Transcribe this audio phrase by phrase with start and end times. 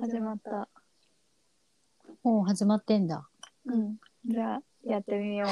[0.00, 0.66] 始まった。
[2.22, 3.28] もう始まってんだ。
[3.66, 3.96] うん。
[4.24, 5.50] じゃあ、やってみよう。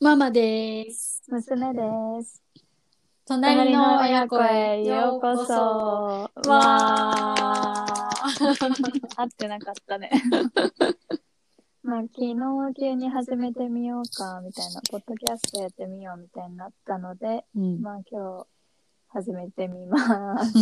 [0.04, 1.20] ママです。
[1.26, 1.80] 娘で
[2.22, 2.40] す。
[3.26, 5.52] 隣の親子へようこそ。
[5.52, 7.34] わわ
[9.16, 10.10] 合 ってなかったね。
[11.82, 12.36] まあ、昨日
[12.76, 17.60] 急に始めてみようか、みたいな、ポッドキャストやってみよう、みたいになったので、ー。
[17.60, 17.82] うん。
[17.82, 18.46] まあ今日、
[19.08, 20.54] 始めてみます。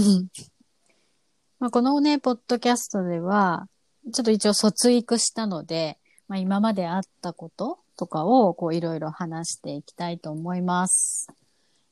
[1.58, 3.66] まあ、このね、ポッドキャストでは、
[4.12, 5.98] ちょっと一応卒育したので、
[6.28, 11.28] まあ、今まであったこととかを、こう、いろいろ話していきたいと思います。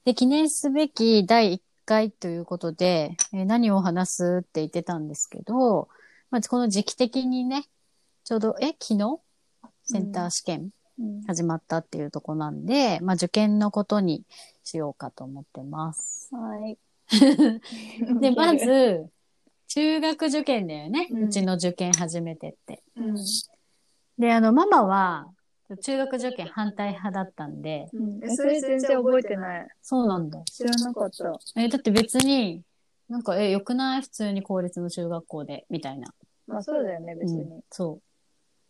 [0.04, 5.88] で、記念すべき第1回ということで、えー何を話すって言ってたんですけど、
[6.30, 7.64] まあ、この時期的にね、
[8.24, 9.18] ちょうど、え、昨日？
[9.86, 14.22] センター試験うん始まったっていうとこなんで、まあ、受験のことに
[14.62, 16.30] しようかと思ってます。
[16.32, 16.78] はい。
[18.20, 19.06] で、ま、ず、
[19.74, 21.08] 中学受験だよね。
[21.10, 22.82] ううんちの受験初めてって。
[22.96, 23.16] うん。
[24.18, 25.26] で、あの、ママは、
[25.82, 29.68] 中学受験反対派だったんで、うん、えそれ全然覚えてない。
[29.82, 30.40] そうなんだ。
[30.44, 31.60] 知らなかった。
[31.60, 32.62] え、だって別に、
[33.08, 34.02] なんか、え、良くない？
[34.02, 36.14] 普通に公立の中学校で、みたいな。
[36.46, 37.42] まあそうだよね、別に。
[37.42, 38.02] うんそう。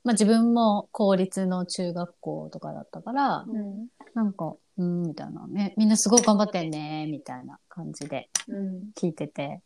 [0.04, 3.88] まあ自分も公立の中学校とかだったから、うん。
[4.14, 5.74] なんか、うん、みたいなね。
[5.76, 8.90] みんなすごい頑張ってんね、みたいな感じでうん。
[8.96, 9.60] 聞いてて。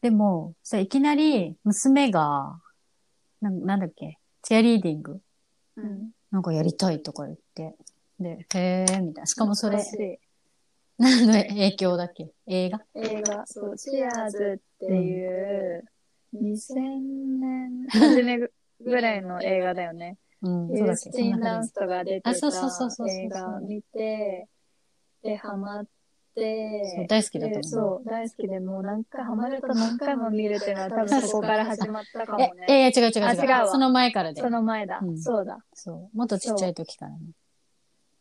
[0.00, 2.60] でも、それいきなり娘が、
[3.40, 5.20] なんなんだっけチアリーディング
[5.76, 6.10] うん。
[6.30, 7.74] なんかやりたいとか言って。
[8.20, 9.26] で、へー、みたいな。
[9.26, 9.82] しかもそれ、
[10.98, 12.30] 何の影響だっけ？
[12.46, 12.80] 映画？
[12.94, 15.84] 映画、そう、チアーズっていう、
[16.34, 16.74] 2000
[17.40, 20.18] 年初めぐらいの映画だよね。
[20.42, 20.96] うん、そうユーだっけ？
[20.96, 24.48] スティン・ダンスとか出てあそうそうそうそうそうた映画見て、
[25.22, 25.84] で、ハマっ
[26.34, 27.62] そうて、大好きだとで思う。
[27.64, 32.66] そう、大好きでもう何回ハマると何回も見るっていうのは多分そこから始まったかもね。
[32.68, 33.24] え、え、違う違う違う。
[33.26, 34.48] あ違うわその前からでそ。
[34.48, 35.62] の前だ、うんそうだ。
[35.74, 36.16] そう。
[36.16, 37.18] もっとちっちゃい時からね。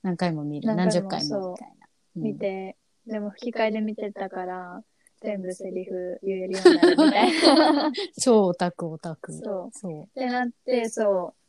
[0.03, 0.68] 何回も見る。
[0.76, 1.74] 何十回もみたいな。
[2.18, 2.76] うん見て、
[3.08, 4.84] でも吹き替えで見てたから、
[5.22, 7.92] 全部セリフ言えるようになるみたいな。
[8.22, 9.32] 超オタクオタク。
[9.32, 11.41] そうそってなって、そう、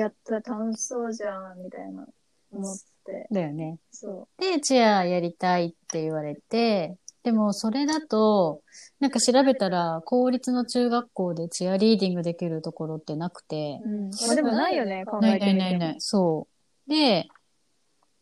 [0.00, 2.06] やった楽しそうじゃん、みたいな
[2.52, 3.28] 思って。
[3.30, 3.34] う。
[3.34, 3.78] だよね。
[3.90, 8.62] そで、チアやりたいって言われて、でもそれだと、
[9.00, 13.88] なんか調べたら、公立の中学校でチアリーディングできるところってなくて、う。
[13.88, 14.10] うん。
[14.10, 15.50] まあでもないよね、考ないなえて。
[15.50, 15.96] いないない。
[15.98, 16.46] そ
[16.86, 16.90] う。
[16.90, 17.28] で、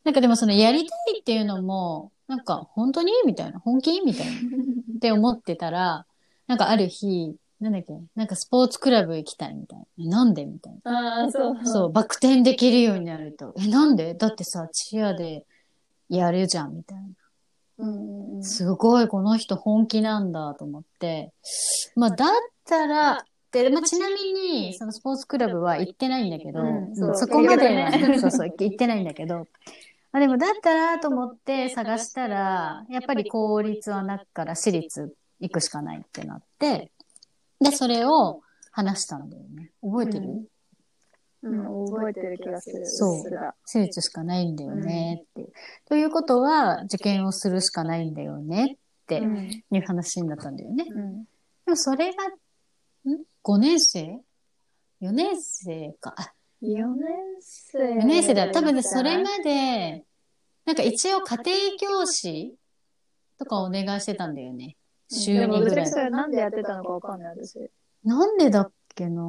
[0.05, 3.59] なんかでもそのやりたいっていうのも、なんか本当にみたいな。
[3.59, 4.33] 本気みたいな。
[4.97, 6.07] って思ってたら、
[6.47, 7.95] なんかある日、なんだっけ？
[8.15, 9.85] なんかスポーツクラブ行きたいみたいな。
[9.99, 10.45] えなんで？
[10.45, 11.23] みたいな。
[11.23, 11.67] ああ、そう。
[11.67, 13.55] そう、バク転できるようになると。
[13.59, 14.15] え、なんで？
[14.15, 15.47] だってさ、チアで
[16.11, 17.05] やるじゃん、みたいな。
[17.79, 18.43] うん。
[18.43, 21.33] すごい、この人本気なんだと思って。
[21.97, 22.29] まあ、だっ
[22.67, 29.47] たら、で、まあ、ちなみに、そのスポーツクラブは行ってないんだけど、うんそううんそこまでは、そうそう、行ってないんだけど、
[30.13, 36.93] まあ、でもだったらと思って探したら、やっぱり公立はなくから私立行くしかないってなって、
[37.61, 39.73] で、それを話したんだよね。
[39.83, 40.49] 覚えてる、
[41.43, 42.87] うん、覚えてる気がする。
[42.87, 45.53] そうすら私立しかないんだよねっていう。
[45.89, 49.49] ということは、受験をするしかないんだよねってうん。
[49.49, 50.85] いう話になったんだよね。
[50.89, 51.25] うん。
[51.25, 51.29] で
[51.69, 52.33] もそれが、ん
[53.45, 54.21] ?5 年生
[55.01, 56.15] ?4 年生か。
[56.17, 56.33] あ
[56.63, 57.07] 4年
[57.41, 57.79] 生。
[57.79, 58.51] 4年生だ。
[58.51, 60.05] 多分ね、それまで、
[60.65, 62.55] なんか一応家庭教師
[63.39, 64.77] とかお願いしてたんだよね。
[65.15, 65.87] 週2でもぐ。
[65.87, 67.71] それなんでやってたのかわかんない、私。
[68.05, 69.23] なんでだっけな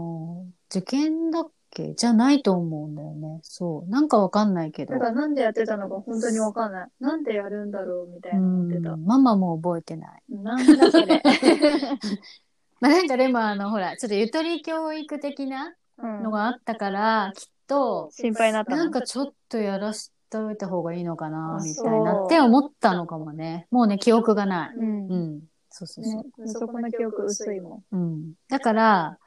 [0.70, 1.94] 受験だっけ？
[1.94, 3.40] じゃないと思うんだよね。
[3.44, 3.90] そう。
[3.90, 5.00] なんかわかんないけどだ。
[5.00, 6.88] からなんでやってたのか本当にわかんない。
[7.00, 8.96] なんでやるんだろうみたいうな思ってた。
[8.96, 9.06] ん。
[9.06, 10.24] ママも覚えてない。
[10.30, 11.22] なんだそれ。
[12.82, 18.78] まあなんかでもあの、ほら、ちょっとゆとり教育的なうんのがあったから、きっと、心配になったの？
[18.78, 23.68] なんかちょっとやらしといた方がいいのかなあ、みたいなそうって思ったのかもね。
[23.72, 24.76] もうね、記憶がない。
[24.76, 25.08] うん。
[25.08, 25.42] うん。
[25.78, 26.24] そうそうそう。
[26.42, 28.34] ね、そこの記憶薄いもうん。
[28.48, 29.18] だから、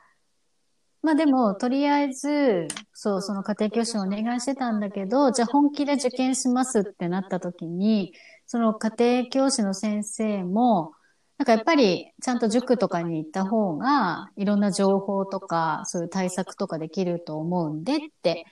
[1.03, 8.15] まあでも、とりあえず、そう、その家庭教師をお願いしてたんだけど、じゃあ本気で受験しますってなった時に、
[8.47, 10.95] その家庭教師の先生も、
[11.37, 18.47] なんかやっぱりちゃんと塾とかに行った方が、いろんな情報とか、そういう対策とかできると思うんでって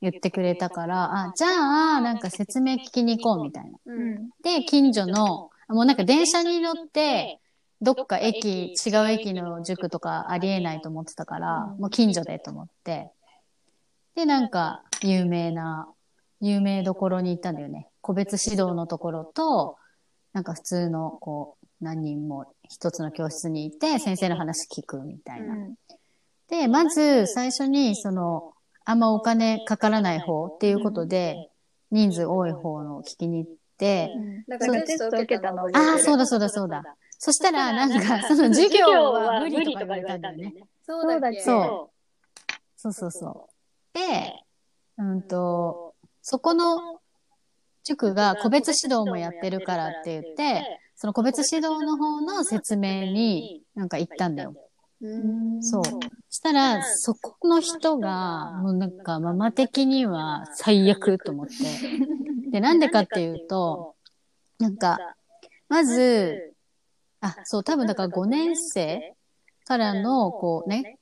[0.00, 3.70] 言ってくれたから、あ、じゃあ、なんか説明聞きに行こうみたいな。
[3.70, 3.76] ん。
[3.86, 4.30] うん。
[4.42, 7.38] で、近所の、もうなんか電車に乗って、
[7.82, 13.10] どっか駅、違う駅の塾とかありえないと思ってたから、うんもう近所でと思って。
[14.14, 15.88] で、なんか、有名な、
[16.40, 17.88] 有名どころに行ったんだよね。
[18.00, 19.76] 個別指導のところと、
[20.32, 25.54] なんか普通の、こう、何人も一つの教室にいて、先生の話聞くみたいな。
[25.54, 25.74] うん
[26.48, 28.52] で、まず最初に、その、
[28.84, 31.50] あんまお金かからない方っていうことで、
[31.90, 34.10] 人数多い方の聞きに行って、
[34.46, 36.82] なんかテスト受けたのああ、そうだそうだそうだ。
[37.24, 40.54] そしたら、なんか、その授業は無理とか言われたんだよね。。
[40.84, 41.92] そうだっけそう
[42.74, 43.48] そうそうそ
[43.94, 43.96] う。
[43.96, 44.34] で、
[44.98, 46.98] うんと、そこの
[47.84, 54.56] 塾が個別指導もやってるからって言って、その個別指導の方の説明になんか行ったんだよ。
[55.00, 55.82] うんそう。
[56.28, 61.54] したら、そこの人が、もうなんかママ的には最悪と思って。
[62.50, 63.94] で、なんでかっていうと、
[64.58, 64.98] なんか、
[65.68, 66.51] まず、
[67.22, 69.14] あ、そう、多分だから5年生
[69.64, 70.98] からの、こうね、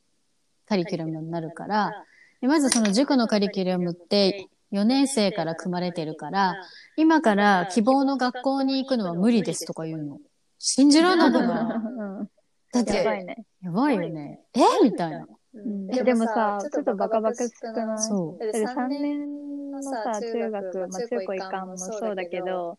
[0.67, 2.05] カリキュラムになるから、
[2.41, 6.55] でまずその塾のカリキュラムって4年生から組まれてるから、
[6.97, 10.19] 今から希望の学校に行くのは無理ですとか言うの。
[10.59, 12.29] 信じられないかん
[12.73, 13.37] だって、やばいね。
[13.63, 14.41] やばいよね。
[14.55, 14.61] え？
[14.85, 15.27] みたいな。
[15.53, 17.99] うんえでもさ、ちょっとバカバカしくない？
[17.99, 22.79] そうだって3年のさ、中学、まあ中高一貫もそうだけど、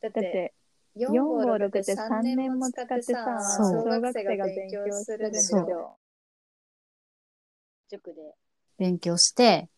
[0.00, 0.54] だって
[0.94, 5.98] て、4、5、6って3年も使ってさ、そう小学生が勉強するんですそうよ。
[7.90, 8.34] 塾で。
[8.78, 9.68] 勉強して、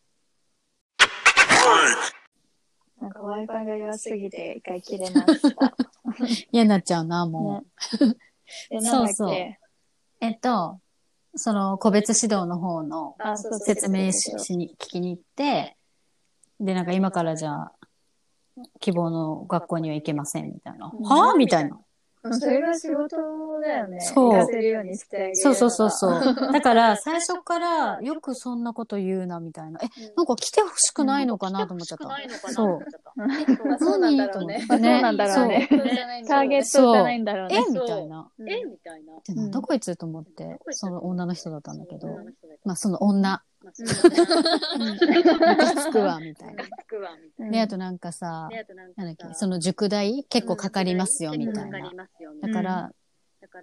[3.01, 5.77] なんか Wi-Fi が弱すぎて一回切れました。
[6.53, 7.65] 嫌になっちゃうな、も
[8.01, 8.07] う。
[8.75, 9.31] ね そうそう
[10.21, 10.81] えっと、
[11.35, 13.17] その個別指導の方の
[13.61, 15.77] 説明ししに、聞きに行って、
[16.61, 17.73] で、なんか今からじゃあ、
[18.81, 20.93] 希望の学校には行けませんみたいな。
[20.93, 21.79] うんはぁみたいな。
[22.33, 23.17] それが仕事
[23.61, 24.01] だよね。
[24.01, 25.37] そう行かせるようにしてあげる。
[25.37, 26.35] そうそうそうそう。
[26.53, 29.79] だから、最初から、よくそんなこと言うな、みたいな。
[29.83, 32.51] え、なんか来てほしくないのかなと思っちゃった。
[32.51, 32.79] そう。
[33.19, 34.65] あそうなんだろうね。
[34.69, 35.69] 何そうなんだろうね。
[36.27, 37.61] ターゲットじゃないんだろうえ？
[37.61, 37.67] ね。
[37.71, 38.31] みたいな。
[38.39, 39.13] えみたいな。
[39.27, 42.09] で、なんだこいつと思って、その女の人だったんだけど、
[42.65, 46.65] まあその女、ムカつくわ、みたいな。
[46.65, 47.99] つくわみたいなで、あとなん。
[47.99, 48.49] かさ
[48.97, 49.07] な。、ん。
[49.07, 51.91] だっけ、その塾代結構かかりますよ、みたいな。
[52.43, 52.91] だから、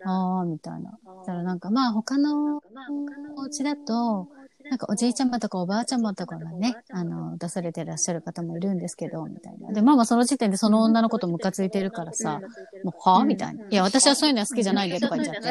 [0.05, 0.91] あ、あ、みたいな。
[0.91, 1.59] だからなん。
[1.59, 4.27] か、まあ他のまあ他のお家だと、
[4.71, 9.73] なんかおじいちゃまとかおばあちゃまとかがね、あの、出されてらっしゃる方もいるんですけど、みたいな。
[9.73, 12.39] で、ママその時点でその女のことムカついてるからさ、
[12.85, 13.65] もう、はぁみたいな。
[13.65, 15.49] いや、私はそういうのは好きじゃないでとか言っちゃって。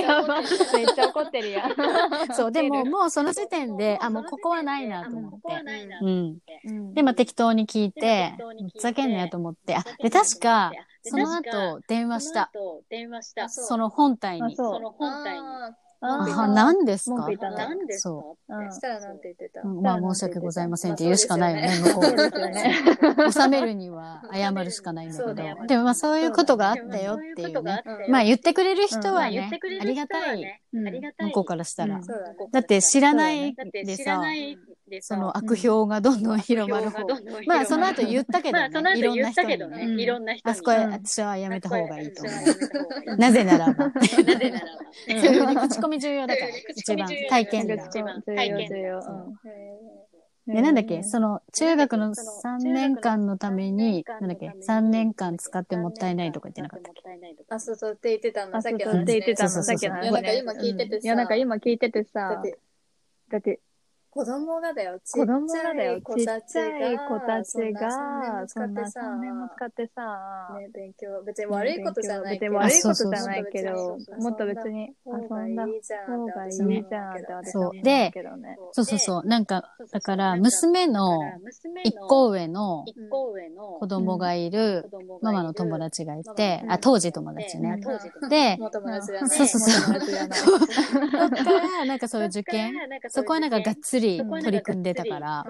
[0.00, 0.44] やばい。
[0.76, 1.74] めっちゃ怒ってるやん。
[2.32, 5.62] そう、でももうその時点で、あ、もうここはないなと思って。
[6.00, 6.38] うん。
[6.64, 8.32] うんで、まあ適当に聞いて、
[8.72, 9.76] ふざけんなよと思って。
[9.76, 10.72] あ、で、確か、
[11.02, 12.50] その後、電話した。
[12.88, 13.50] 電話した。
[13.50, 14.54] その本体に。
[14.54, 15.74] あそうその本体に。
[16.06, 17.26] ああ、何ですか？
[17.26, 17.48] ですか？
[17.98, 18.64] そう。
[18.66, 18.70] ん。
[18.72, 19.64] したらなんて言ってた？
[19.64, 23.32] まあ申し訳ございませんって言うしかないよね、ま向こそう。
[23.32, 25.34] 収めるには 謝るしかないんだけど。
[25.66, 27.82] でもまあそういうことがあったよっていうね。
[28.08, 30.60] まあ言ってくれる人はね、ありがたい。
[30.72, 31.28] うんありがたい。
[31.28, 32.00] 向こうからしたら。
[32.52, 34.20] だって知らないでさ
[34.86, 37.06] でさその悪評がどんどん広まる方。
[37.46, 39.56] まあその後言ったけどまあそのね、いろんな後言った人にね。
[39.56, 40.52] けどね、いろんな人に。
[40.52, 40.92] あそこへうん。
[40.92, 42.30] 私はやめた方がいいと思。
[43.14, 43.16] う。
[43.16, 43.86] なぜならば。
[43.94, 44.50] なぜ
[45.38, 45.68] ならば。
[45.68, 47.08] 口コミ重要だから、一番。
[47.30, 47.86] 体験重談。
[48.48, 49.00] 要重要。
[50.46, 56.90] で、なんだっけ、その、中学の3年間のために、なんだっけ、3年間使ってもったいないとか言ってなかった？
[56.90, 57.02] っけ
[57.48, 58.54] あ、そうそうって言ってたの。
[58.54, 59.02] あ、さっそうそう。
[59.02, 59.06] ってきの話。
[59.06, 60.38] ね言ってたの、そうそうそうさっきの話いや、なんかね。
[60.38, 61.06] 今聞いててさ。
[61.06, 62.58] いや、なんか今聞いててださっ、て
[63.30, 63.60] だって、
[64.14, 65.00] 子供がだよ。
[65.10, 71.20] 子供がだよ、ちっちゃい子たちそが、そんな3 3年も使ってさ、ね、勉強。
[71.26, 72.56] 別に悪いことじゃないけど。
[72.56, 76.26] 別に悪いことじゃないけどもっと別に遊んだ方がいいじゃん。
[76.26, 78.56] って私は思うけどね。
[78.70, 78.84] そう。
[78.84, 79.26] そうそう。
[79.26, 81.20] なんか、だから、娘の
[81.82, 82.84] 一個上の
[83.80, 84.88] 子供がいる
[85.22, 86.72] ママの友達がいて、うん。
[86.72, 87.78] あ、当時友達ね。
[88.30, 88.58] で。
[89.28, 90.00] そうそうそう。
[90.34, 92.72] そっから、なんかそういう受験、
[93.08, 95.48] そこはなんかがっつりり取り組んでたから。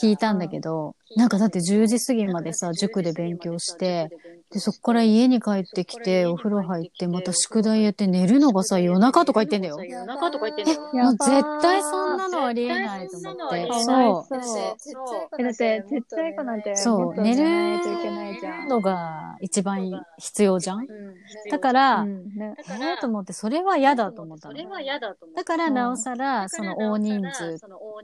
[0.00, 4.12] 聞いたんだけど、なんかだって10時過ぎまでさ、塾で勉強して、
[4.54, 9.82] で、そっから家に帰ってきて、お風呂入って、また宿題やって寝るのがさ、夜中とか言ってんだよ。
[9.82, 10.80] 夜中とか言ってんだよ。
[10.92, 13.62] もう絶対そんなのありえないと思って。
[13.62, 14.44] 絶対そそう。
[14.78, 18.66] そうえだって、ちっちゃい子なんて、そう寝ないといけないじゃん。
[18.66, 18.68] う。
[18.68, 20.86] のが一番必要じゃんうん
[21.50, 24.54] だから、えーと思って、それは嫌だと思ったの。
[24.54, 25.40] それは嫌だと思った。
[25.40, 27.58] だから、なおさら、その大人数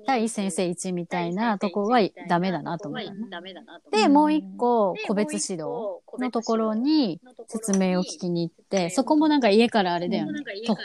[0.05, 3.29] 対先生1みたいなとこはダメだなと思ったの。
[3.29, 3.97] ダメだなと思った。
[3.99, 10.41] で、もう一個、個別指導のところに説明を聞きに行って、そこもなんか家からあれだよね。
[10.67, 10.83] 徒歩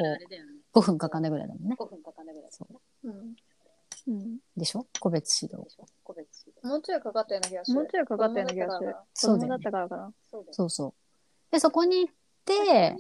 [0.74, 1.76] 5分かかんないぐらいだもんね。
[1.80, 2.52] 5分かかんないぐらい。
[2.52, 3.12] そうう
[4.12, 4.86] んでしょ？
[5.00, 5.68] 個別指導。
[6.04, 7.76] 個別もうちょいかかったような気がする。
[7.78, 8.94] もうちょいかかったような気がする。
[8.94, 10.14] 子そうだったからかな。
[10.52, 10.94] そうそう。
[11.52, 12.14] で、そこに行っ
[12.46, 12.96] て、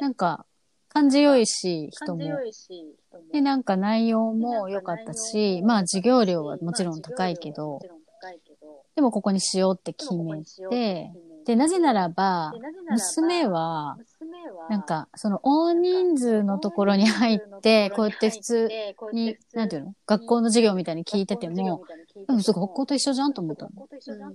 [0.00, 0.44] なんか、
[0.88, 2.18] 感じ良いし、人も。
[2.18, 7.80] 感じ良いし、人もで、なんか内容も良かったし、まあ授業料はもちろん高いけど、
[8.94, 11.10] でもここにしようって決めて、
[11.44, 12.52] で、なぜならば、
[12.90, 13.96] 娘は、
[14.70, 18.68] なんか、その大人数のところに入って、こうやって普通
[19.12, 19.94] に、なんていうの？
[20.06, 21.54] 学校の授業みたいに聞いてても、
[22.26, 23.70] でもそれ学校と一緒じゃんと思ったの。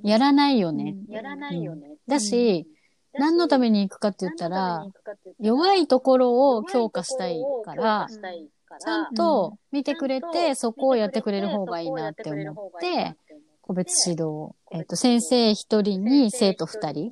[0.03, 0.95] やらないよね。
[1.07, 1.95] やらないよね。
[2.07, 2.67] だし、
[3.13, 4.85] 何のために行くかって言ったら、
[5.39, 8.07] 弱いところを強化したいから、
[8.79, 13.15] ちゃんと見てくれて、そこをやってくれる方がいいなって思って、
[13.67, 17.11] 個別指導、えっ、と、先生一人に生徒二人。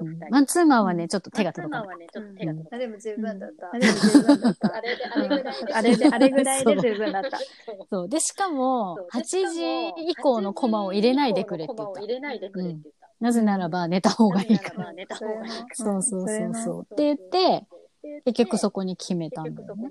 [0.00, 1.96] うんマンツーマンはね、ちょっと手が届かない。
[2.04, 2.08] い。
[2.12, 3.70] ちょっと手が届かあでも十分だった。
[3.70, 3.80] ない。
[3.80, 4.74] でも十分だった。
[4.74, 5.72] あれで、あれぐらいで。
[5.72, 7.38] あれで、あれぐらいで十分だった。
[7.90, 8.08] そう。
[8.08, 12.06] で、しかもそう、8時以降のコマを入れないでくれって言ったコマを入。
[12.06, 13.08] れないでくれって言った。
[13.20, 14.92] なぜならば寝た方がいいから。
[15.72, 16.76] そうそうそうそう。
[16.76, 17.66] うんって言って、
[18.26, 19.90] 結局そこに決めたんだよね。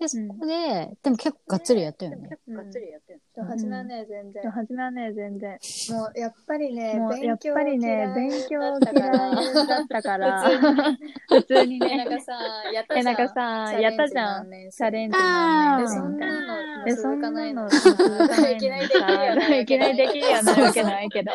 [0.00, 2.28] で、そこで、でも結構がっつりやったよね。
[2.30, 3.20] 結構がっつりやってる。
[3.44, 4.50] 初めはね、全然。
[4.50, 5.58] 初めはね、全然。
[5.90, 10.42] もう、やっぱりね、もうやっ勉強ぱりね、勉強だったから嫌いだったから、
[11.28, 12.32] 普通にねなんかさ、
[12.72, 13.16] やったえ、じゃん。
[13.16, 14.50] なんかさ、やったじゃん。
[14.50, 17.68] チャレンジあーで、そん何年生なの、で、そんな続かないの。
[17.68, 21.32] いいきなりできるよねいきなりできるようなわけないけど。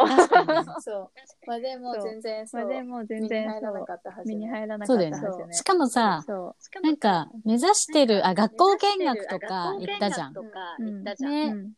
[0.82, 1.10] そう。
[1.46, 2.66] まあでも全然そう。
[2.66, 4.30] まあでも全然身に入らなかったはず。
[4.30, 10.34] 身に入らなかそうだよったはずしかもさ、そなんか、目指してる、あ、学校見学とか行ったじゃん。
[10.34, 10.84] とかう。
[10.84, 11.32] 行ったじゃん。
[11.32, 11.36] う。
[11.36, 11.74] ねうん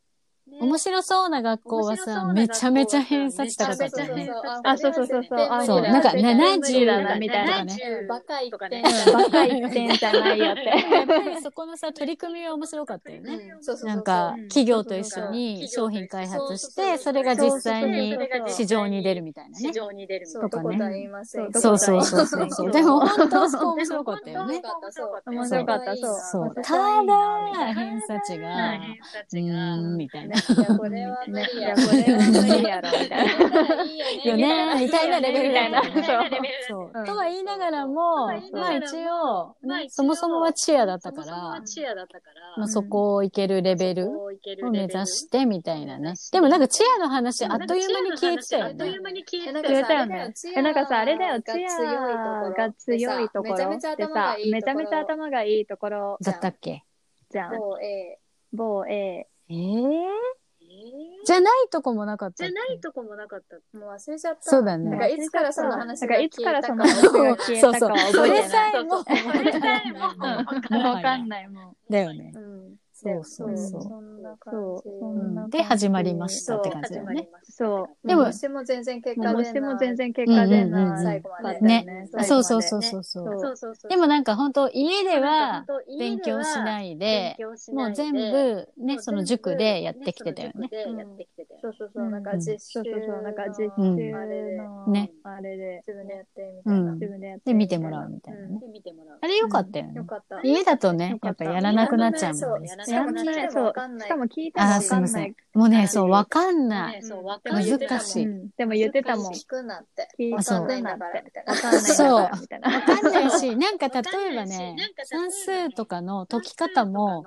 [0.60, 4.30] 面白そうな学校はさ、めちゃめちゃ偏差値高かったよね。
[4.63, 7.77] あそうそうそうそうあそう、なんか70だなみたいなね。
[8.10, 8.84] バカ言ってとかね。
[9.13, 10.66] バカ言ってんじゃないよって。
[10.92, 13.36] やっぱりそこのさ、取り組みは面白かったよね。
[13.36, 19.72] うんそうそうそうなんかうん、企業と一緒に商品開発して、それが実際に市場に出るみたいなね市。
[19.72, 20.50] 場に出るみたそ、いうな。
[20.50, 21.10] とかね。
[21.54, 22.72] そうそうそうそうそう。
[22.72, 24.62] でも本当そこ面白かったよね。
[25.25, 26.56] 面白かったそうそう。
[26.56, 29.75] ただ、偏差値が、う偏差値ーが。
[29.77, 30.37] ん、みたいな。
[30.38, 31.67] いや、これは無理や。
[31.67, 33.84] いや、これは無理やろ、みたいな。
[33.84, 33.88] い
[34.24, 34.86] いよね。
[34.86, 35.82] みたいなレベルいな
[36.67, 39.56] そううんとは言いながらも、まあ一応、
[39.89, 42.58] そもそもはチアだったから、チアだったから。
[42.58, 44.32] まあそこをいけるレベルを
[44.72, 46.13] 目指してみたいなね。
[46.32, 49.01] でもなんかチアの話あっという間に消えてたよねあっという。
[49.01, 50.34] 間に消ええてたよね。
[50.62, 56.84] なんかさ、あれだよ、チアが強いところめちゃめちゃで頭がさいいところ、めちゃめちゃ頭がいいところだったっけ？
[57.29, 57.58] じゃん。
[57.58, 58.20] 某 A。
[58.53, 59.27] 某 A。
[59.50, 61.25] えええー？
[61.25, 63.56] じゃないとこもなかったじゃないとこもなかった。
[63.77, 64.50] もう忘れちゃった。
[64.50, 64.89] そうだね。
[64.89, 68.42] なんかいつからその話なんかいつからそのが消えたか話が消えたかはそ覚えてない。
[68.42, 70.00] れさえも、それさえも
[70.72, 71.77] もうわかんないもん。
[71.89, 72.32] だよね。
[72.36, 72.75] うん。
[73.00, 73.82] そうそうそう。
[73.84, 74.54] そんな感
[75.51, 75.58] じ。
[75.58, 77.30] で、始まりましたって感じだよね。
[77.44, 78.08] そう。
[78.08, 79.36] でももしも全然結果出ない。
[79.36, 81.04] もしも全然結果出ない。
[81.04, 83.89] 最後までねそうそうそうそう。
[83.89, 85.63] でもなんか本当家では
[86.00, 87.38] 勉強しないで、
[87.72, 90.70] もう全部ね、その塾でやってきてたよね。
[91.62, 92.10] そうそうそう。
[92.10, 93.22] なんか実習そうそうそう。
[93.22, 96.96] なんか実うん習あれでの、ねあれで、自分でやってみたいな。
[96.96, 98.60] でやってで、見てもらうみたいなね。
[99.22, 100.04] あれ良かったよねよ。
[100.06, 100.42] かった。
[100.44, 102.70] 家だとねやっぱやらなくなっちゃうもんね。
[102.91, 104.08] やらしかも聞いてもわかんない。
[104.08, 105.36] しかも聞いてもわかんないません。。
[105.53, 107.01] もうね、そう、わかんないね。
[107.01, 109.34] そう、わかんない難しいうんでも言ってたもん。
[109.34, 110.08] 聞くなって。
[110.20, 111.53] 聞いわかんあそうないんだから、みたいな。
[111.53, 112.70] わかんないんだから、みたいな。
[112.70, 117.24] わかんないし、なんか例えばわかんねないしなんか例えばね、算数とかの解き方も、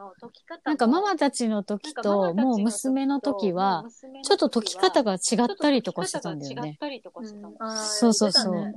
[0.64, 3.84] なんかママたちの時と、もう娘の時は、
[4.24, 6.68] ちょっと解き方が違ったりとかしてたんだよね。
[6.70, 8.74] 違ったりとかしてたもんあーそうそうそう。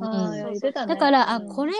[0.88, 1.74] だから、あ、うんこれ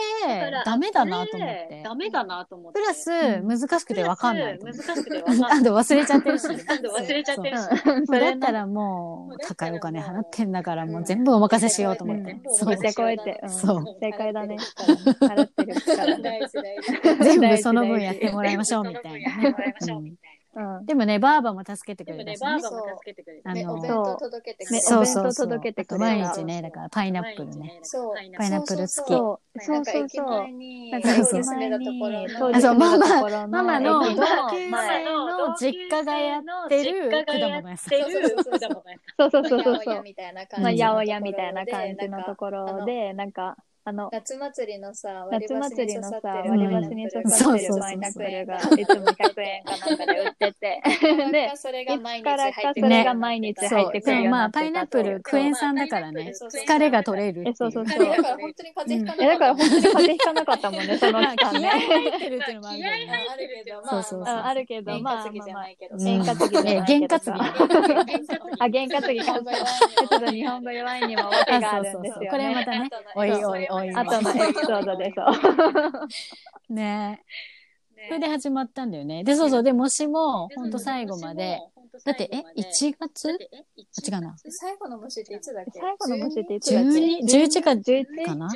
[0.64, 1.82] ダメだなと思って。
[1.84, 2.80] ダメだなと思って。
[2.80, 4.58] プラス、難しくてわかんない。
[4.58, 5.60] 難しくてわかんない。
[5.60, 6.44] あと忘れちゃってるし。
[6.46, 6.48] あ
[6.78, 7.62] と忘れちゃってるし。
[8.06, 12.40] そうだったらもう、高いお金払ってんだから、もう全部お任せしようと思ってうん。
[12.54, 13.40] そう持ってこいって。
[13.42, 14.56] うんそう正解だね。
[15.20, 15.74] 払ってる。
[17.22, 19.54] 全部その分やってもらいましょうみたいなね。
[20.84, 22.52] でもね、ばあばも助けてくでもねれたし、ね。
[22.52, 23.50] バーバも助けてくれた。
[23.50, 24.88] あのねお弁当届けてくれねた。
[24.88, 27.80] そうそう届けてくれた毎日ね、だからパイナップルね。
[27.82, 28.14] そう。
[28.14, 30.48] パイナップル付きそう、そうそうか駅前そう。
[30.50, 37.76] に、なんかそうそう駅前に、あそうママママの同級生前の実家がやってる果物屋さん。
[37.78, 38.58] そうそうそう
[39.30, 40.02] そう そう八百屋。
[40.02, 40.62] みたいな感じ。
[40.62, 43.56] まあ、八百屋みたいな感じのところで、なんか、
[43.86, 50.82] あの、夏祭りのさ、割夏り箸祭りのさ、に刺さってる割り箸に刺さってるパイナップルが、いつも100円かなんかで売ってて。
[51.32, 52.92] で、それいが毎日つからか入ってくる。
[52.94, 56.32] それが毎日入ってくるようにでもまあ、パイナップルクエン酸だからね。
[56.32, 61.68] そうそう疲れが取れるっていえそうそうだから本当に風邪ひかえ、だからなかった本当に風邪ひかなかったもんね、その期間ね。
[61.68, 62.80] 入ってるっていうのもある
[63.64, 64.34] けど、まあ、そうそうそう。
[64.34, 67.30] うんあるけど、験まあ験担ぎじゃないけどえ験担ぎ
[68.58, 69.24] あ、験担ぎか。
[69.24, 72.28] ちょっと日本語弱いにも訳があるんですよね。
[72.30, 73.90] これまたね、おいおいおい。
[73.94, 76.08] 後のエピソードでそう。
[76.74, 77.22] ね
[78.06, 79.24] それで始まったんだよね。
[79.24, 79.62] で、そうそう。
[79.62, 81.58] で、もしも、ほんと最後まで。
[82.04, 83.30] だって、え ?1 月？
[83.30, 84.36] あ違うな。
[84.36, 85.80] 最後の虫っていつだっけ？
[85.80, 87.24] 最後の虫っていつだっけ？12?
[87.24, 88.50] 11か11かな？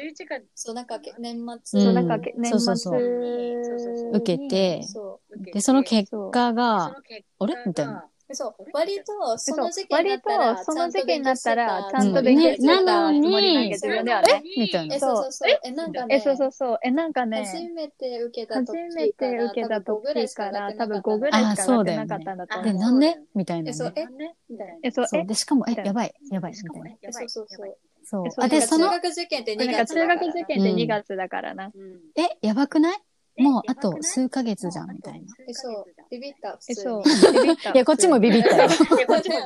[0.54, 1.80] そう、なんか年う末。
[1.80, 5.42] んそう、なんか年末そうそう受けて、そう。
[5.42, 6.96] で、その結果が、
[7.38, 7.54] あれ？
[7.64, 8.06] みたいな。
[8.34, 14.42] そう、割とその時期にな割ったら、とその時期になったら、ちゃうんんと勉強してたなのにつもりなんやけど自分ではね。
[14.56, 15.00] みたいなえ、。
[15.00, 15.60] そうそうそう。
[15.64, 16.78] え、なんかね、え、そうそうそう。
[16.82, 22.82] え、なんか初ね、めて受けた初時めて受けた時から、多分5ぐらいしか上がってなかったんだとで、思う。
[22.82, 23.16] なんで？
[23.34, 23.94] みたいなえ、そう、ね。
[23.96, 24.74] え、みたいな。
[24.82, 25.20] え、そう、そう。
[25.22, 26.90] え、で、しかも、えやばい、やばい、みたいな。
[27.02, 27.76] え、そうそうそう。
[28.04, 28.30] そうえ。
[28.30, 30.20] そうあ、で、その中、学受験って2なんか月だから。
[30.20, 31.72] 中学受験って2月だからな。
[32.16, 32.98] え、やばくない？
[33.38, 35.26] もう、あと数ヶ月じゃん、みたいな。
[35.48, 37.40] え、そう、ビビった、普え、通そうに。。
[37.42, 38.68] ビビったいや、こっちもビビったよ。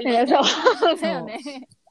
[0.00, 0.96] いや、そう。
[0.98, 1.38] だよね。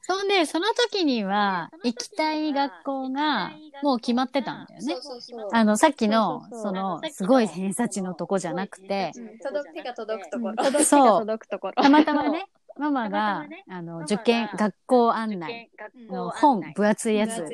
[0.04, 3.52] そんで、その時には、行きたい学校が、
[3.84, 4.98] もう決まってたんだよねそ。
[4.98, 5.48] うそうそう。
[5.52, 10.56] あの、さっきの、その、すごい偏差値のとこじゃなくて、うん届く手が届くところ。
[10.56, 11.74] 届くそうが届くところ。
[11.82, 12.46] たまたまね、
[12.78, 15.70] ママが、あの、受験、学校案内
[16.10, 17.44] の本、分厚いやつ。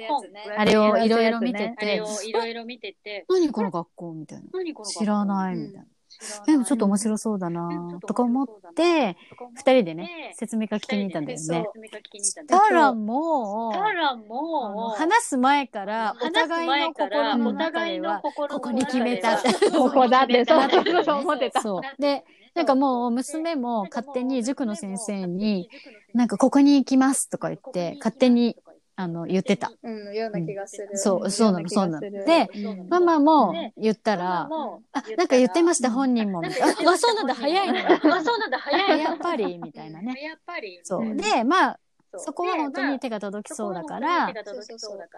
[0.57, 2.03] あれをいろいろ見てて。
[2.27, 4.45] いろいろ見てて、何この学校みたいな。
[4.85, 5.83] 知らないみたいな。
[5.83, 5.87] い
[6.47, 7.99] でもちょっと面白そうだな。
[8.07, 9.17] とか思って、
[9.55, 11.67] 二人でね、説明会聞きに行ったんだよね。
[12.49, 19.39] たらもう、たらもう、話す前から、お互いの心のお中互いのでは、ここに決めた。
[19.71, 21.21] ここだって、そうそうそう。
[21.21, 21.63] 思ってた。
[21.99, 22.25] で、
[22.59, 25.71] なんかもう娘も勝手に塾の先生に、
[26.13, 28.57] なんかここに行きますとか言って、勝手に、
[28.97, 29.71] あの、言ってた。
[29.85, 30.99] うん、ような気がする。
[30.99, 32.11] そう、そうなの、そうなの。
[32.11, 32.51] で
[32.89, 35.29] ママもね言ったら、もあ、なん。
[35.29, 36.43] か言ってました、本人も。
[36.45, 37.27] あ、あそうなん。
[37.29, 37.87] だ、早いね。
[37.89, 38.51] あ、そうなん。
[38.51, 39.01] だ、早い。
[39.01, 40.21] やっぱり、みたいなね。
[40.21, 40.81] やっぱり。
[40.83, 41.05] そうう。
[41.15, 41.17] ん。
[41.17, 41.81] で、まあ、
[42.17, 44.33] そこは本当に手が届きそうだから、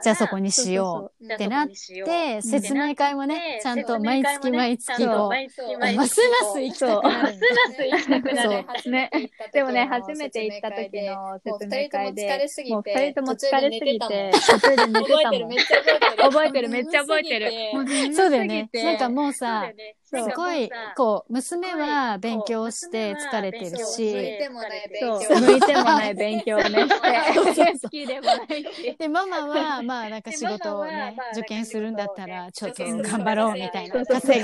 [0.03, 7.23] じゃあそこにしようってなっそこにしようで、説明会もね、ちゃんと毎月毎月そうこ毎月う、毎月ますます行きたくなる。
[7.23, 8.67] ますます行きたくなる。
[8.83, 9.11] そうね
[9.53, 15.65] でもね、初めて行った時の説明会で、もう二人とも疲れすぎて、途中で寝てた覚えてる、もんめっ。
[15.65, 16.23] ちゃ覚えてる。
[16.23, 17.51] 覚えてる、めっちゃ覚えてる。
[17.75, 18.69] もう眠そうだよね。
[18.73, 19.71] なんかもうさ
[20.11, 25.41] すごい、こう、娘は勉強して疲れてる向いし、てもない勉そう強。
[25.41, 26.89] 向いてもない勉強をね、
[27.55, 28.97] して、好きでもないし。
[28.99, 34.05] で、ママは、まあなんか仕事をね、受験するんだったら、ちょっと頑張ろうみたいな。
[34.05, 34.41] 稼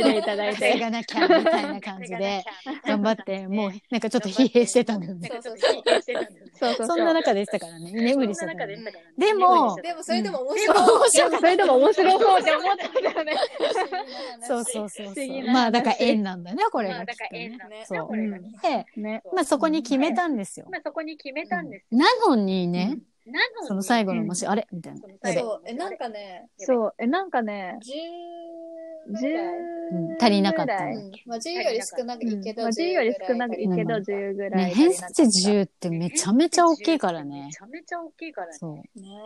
[0.00, 0.60] いでいただいて。
[0.60, 2.44] 稼がなきゃみたいな感じで、
[2.86, 5.30] 頑張って、もうなんかちょっと疲弊してたんだよね。
[6.86, 7.90] そんな中でしたからね。
[7.90, 8.66] 居眠りしてた。
[8.66, 8.76] で
[9.18, 10.78] でも、でもそれでも面で白い。
[10.78, 11.38] も面白い。
[11.38, 13.36] それでも面白そうって思ったんだよね。
[14.46, 15.14] そうそうそうそう。
[15.14, 17.70] 不思議な話まあだから縁なんだね、これまあだがきっとねから縁なん。
[17.70, 19.22] だそうよこれがで、ね。
[19.32, 20.66] まあそこに決めたんですよ。
[20.70, 21.86] まあそこに決めたんです。
[21.90, 25.00] なのにね、なのにその最後のもし、あれみたいな。
[25.32, 28.52] そう、え、なんかね、そう、え、なんかね、10
[29.10, 29.28] 10
[29.92, 30.74] うん足りなかった。
[31.26, 34.66] まあ、10より少ないけど、まあ、10より少ないけど、うん10ぐらい。
[34.66, 37.52] ね、偏差値10ってめちゃめちゃ大きいからねめ。
[37.52, 38.52] ちゃめちゃ大きいからね。
[38.54, 38.82] そね。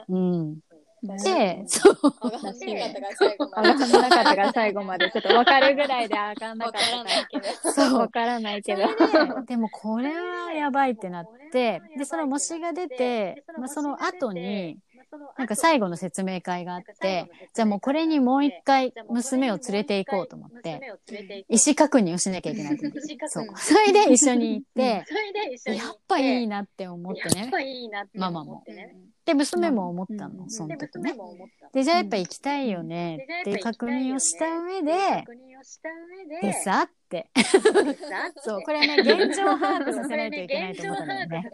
[0.09, 0.15] う。
[0.17, 0.59] うん。
[1.03, 1.17] ね
[1.63, 1.97] で、そう。
[2.03, 3.79] 上がんなかったから最後ま上で。
[3.79, 7.73] がんなかったから最後まで、ちょっと分かるぐらいで上がんなわかったからないけど。
[7.73, 8.83] そう分からないけど。
[8.83, 14.79] で、でもこれはやばいってなって、で、その模試が出て、まあ、その後に、
[15.39, 20.81] なんか最後の説明会があって、じゃあもうこれにもう一回娘を連れて行こうと思って、
[21.49, 22.79] 意思確認をしなきゃいけない。
[23.29, 23.47] そう。
[23.57, 25.05] それで一緒に行って、
[25.73, 27.43] やっぱいいなって思ってね。
[27.43, 28.97] やっぱいいなってママも思ってね。
[29.27, 31.15] で、娘も思ったの、うんそので、時ね。
[31.73, 33.19] で、じゃあやっぱ行きたいよね。
[33.43, 36.93] って確認をした上で、確認をした上で、でさって。
[36.93, 37.06] でさ
[38.39, 41.51] そう、これはね、現状把握させないといけないと思ったんだよね。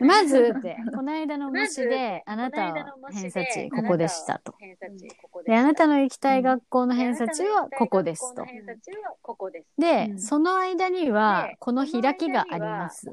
[0.00, 4.54] まずって、この間の模試で、ああなたは偏差値ここでしたと。
[4.60, 8.34] でで、あなたのの行きたい学校の偏差値はここです。
[8.34, 8.44] と。
[9.78, 13.06] でその間にはで、この開きがあります。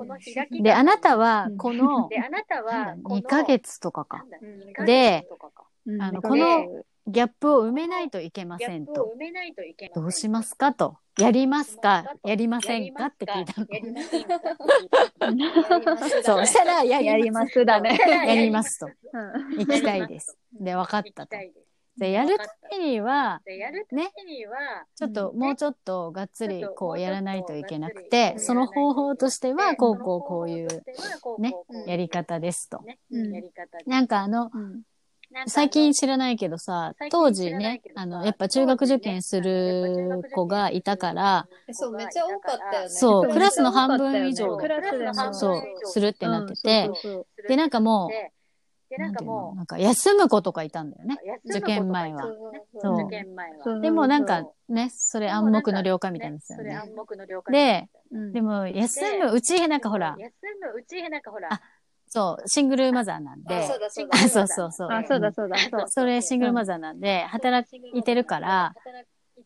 [0.52, 4.26] で、あなたは、この、で、あなたは、2ヶ月とかか。
[4.86, 5.28] で
[6.00, 8.92] あのこのギャップを埋めないといけませんと。
[8.92, 10.04] ップを埋めないといけません。
[10.04, 10.98] どうしますかと。
[11.18, 12.06] やりますか？
[12.24, 13.68] やりませんかって聞いたの。
[16.24, 17.98] そう、したら、ややりりまますだね。
[17.98, 18.10] す。
[18.10, 18.86] やりますと。
[18.86, 18.92] うん
[19.60, 20.38] 行きたいです。
[20.54, 21.36] で、分かったと。
[21.98, 23.42] でやるためには、
[23.92, 24.10] ね、
[24.96, 30.68] ちょっと、もうちょっとがっつりこうやらないといけなくてその方法としては、こうこうこういう
[31.40, 31.54] ねね
[31.88, 32.82] やり方ですと。
[33.86, 34.50] なんかあの、
[35.48, 42.90] 最近知らないけどさ当時ねあの、やっぱ中学受験する子がいたから、えそう、めっちゃ多かったよね。
[42.90, 46.90] そう、クラスの半分以上ク、ラスでもそう、するってなってて
[47.48, 51.18] で、なんかもう、なんかなんていうなんか休む子とかいたんだよね。
[51.46, 52.24] う、受験前は。
[53.64, 56.64] そうでもなんかそね、それ暗黙の了解みたいなんですよね。
[56.64, 57.54] それ暗黙の了解。
[57.54, 58.32] で、うん。
[58.34, 61.62] でも休むうちなんかほら、休むうちなんかほら、あ
[62.10, 64.16] そう、シングルマザーなんで、あ、そうだそうだ。
[64.16, 65.86] あそうそうそうあ、そうだそうだ、そう。
[65.90, 68.92] それシングルマザーなんで、働いてるから、あか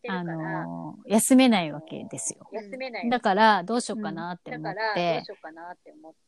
[0.08, 2.48] ら、のー休めないわけですよ。
[2.52, 3.10] 休めない。
[3.10, 5.22] だから、どうしようかなって思って。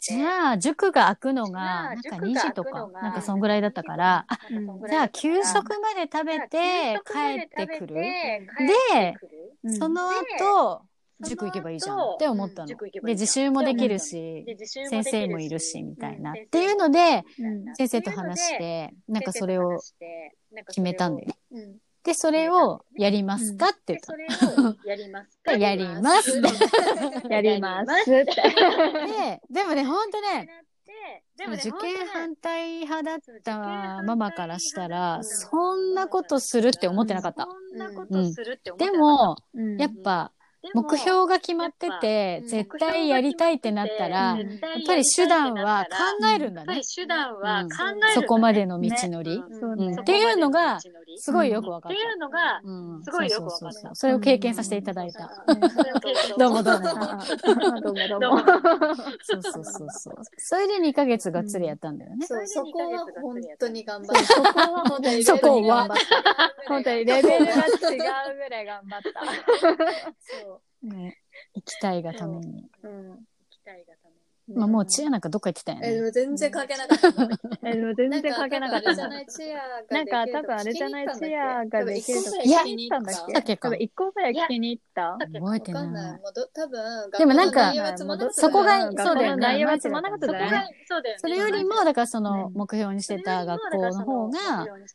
[0.01, 4.39] じゃあ、塾が開くのが、なんか塾2時とかなんかそんぐらいだったから、あ、
[4.89, 7.97] じゃあ、給食まで食べて帰ってくる。
[7.97, 9.19] で、
[9.65, 9.75] うん。
[9.79, 10.83] その後、
[11.21, 12.69] 塾行けばいいじゃんって思ったの。
[12.69, 14.45] で、自習もできるでし、
[14.91, 16.33] 先生もいるし、みたいな。
[16.33, 19.79] うんっていうので、うん先生と話して、なんかそれを
[20.69, 21.29] 決めたんだよ。
[21.53, 21.79] うん。
[22.05, 24.01] で、それをやりますかって言で、
[24.71, 25.53] っ たやりますか？
[25.53, 25.59] の。
[25.59, 26.41] やります。
[27.29, 28.11] やります。
[28.15, 28.25] で、
[29.51, 30.49] でもね、ほんとね、
[31.37, 37.47] でもね、受験反対派だったマママからしたら、うんそんなことするって思ってなかった。
[37.71, 40.33] そんなことするって思ってでなかった、も、うんやっぱ、
[40.75, 44.49] 目標が決まってて、うん絶対やりたいってなったら、うんやっ
[44.87, 46.83] ぱり手段は考えるんだねやっぱり。
[46.95, 49.41] 手段は考うんえる、そこまでの道のり。
[50.01, 50.79] っていうのが、
[51.17, 52.61] すごいよくわかっっていうのが、た。
[52.65, 55.45] うんすごいよくわかったそうそうそうそれを経験させていただいた。
[55.47, 55.61] うん
[56.39, 56.87] どうもどうも。
[56.87, 56.93] ど
[57.53, 58.39] うもどうも。
[59.23, 60.15] そうそうそうそう。
[60.37, 62.27] それで2ヶ月がっつりやったんだよね。
[62.27, 64.25] そう、そこは本当に頑張った。
[64.25, 65.89] そこは本当にそこは
[66.69, 69.17] 本当にレベルが違うぐらい頑張った。
[70.21, 70.56] そ
[70.87, 71.19] ね
[71.55, 72.71] 行きたいがために。
[72.83, 72.89] う。
[72.89, 73.25] うん。
[73.51, 74.06] 期待がために。
[74.55, 76.03] まあもうチアなんかどっか行ってたよえ、でね。
[76.03, 77.69] も全然書けなかった。
[77.69, 78.95] え、でも全然書けなかった。
[78.95, 79.09] な。
[79.09, 79.27] なんか多分あれじゃない？
[79.27, 81.09] チアがなんか多分あれじゃない？
[81.19, 83.57] チアができるとかいや行っただっけ？
[83.57, 83.79] か多分。
[83.81, 86.03] 一個ぐらい聞きに行った覚えてわかんな。
[86.03, 86.19] ない。
[86.19, 86.23] い。
[86.23, 87.73] もうど多分、でもなんか
[88.33, 89.43] そこがうんそうだよね。
[89.43, 90.69] 内容はつまんなかっただよね。
[91.19, 94.39] それよりも、だからその目標にしてた学校の方が、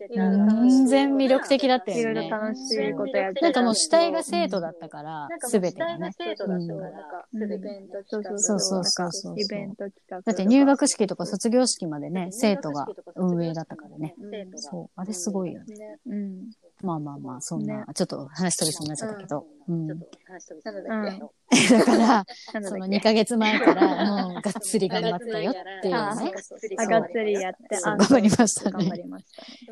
[0.10, 2.30] うん全然魅力的だったいろいろよね。
[2.30, 6.12] 楽しいことやってなんかもう主体が生徒だったから、すべてがね。
[6.18, 7.44] 生徒だったうんから、うん。
[7.54, 10.22] イベント企画そうそうそうそうイベント企画。
[10.22, 14.16] だって入学式とか卒業式までね、生徒が運営だったからね。
[14.20, 14.90] うんそう。
[14.96, 15.76] あれすごいよね。
[15.76, 15.98] ね。
[16.08, 16.52] うん。
[16.84, 19.46] まあまあまあ、そんな、ちょっと話飛びそうになっちゃったけど。
[19.72, 19.88] うん。
[19.88, 21.20] ちょっと話飛びそうなん
[21.80, 22.26] だから、
[22.62, 26.32] そのっけ？2ヶ月前から、もうがっつり頑張ったよっていうあね。
[26.78, 29.26] あ、がっつりやって、あそう頑張りましたね頑張りまし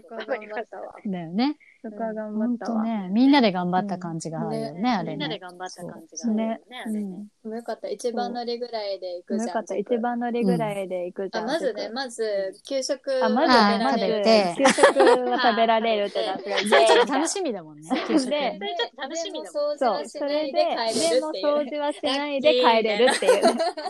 [0.07, 0.95] た頑張ったわ。
[1.05, 1.57] だよね。
[1.81, 2.79] そこは頑張ったわ。
[2.79, 5.39] とね、みんなで頑張った感じがあるよね、あれみんなでね。
[5.39, 6.61] 頑張った感じがあるよね。
[6.85, 7.87] あれねよかった。
[7.87, 9.47] 一番乗りぐらいで行くじゃん。
[9.47, 9.75] よかった。
[9.77, 11.47] 一番乗りぐらいで行くじゃあ、ん。
[11.47, 18.29] まずね、まず、給食あ、まずあね、まず食べて、給食は食べられるってなって、 それちょっと楽しみだもんね、給食。
[18.29, 19.53] でそれちょっと楽しみだもん。
[19.53, 21.45] でも掃除そう、それで、で帰れでもるっていう。
[21.45, 23.43] 掃除はしないで帰れるっていう。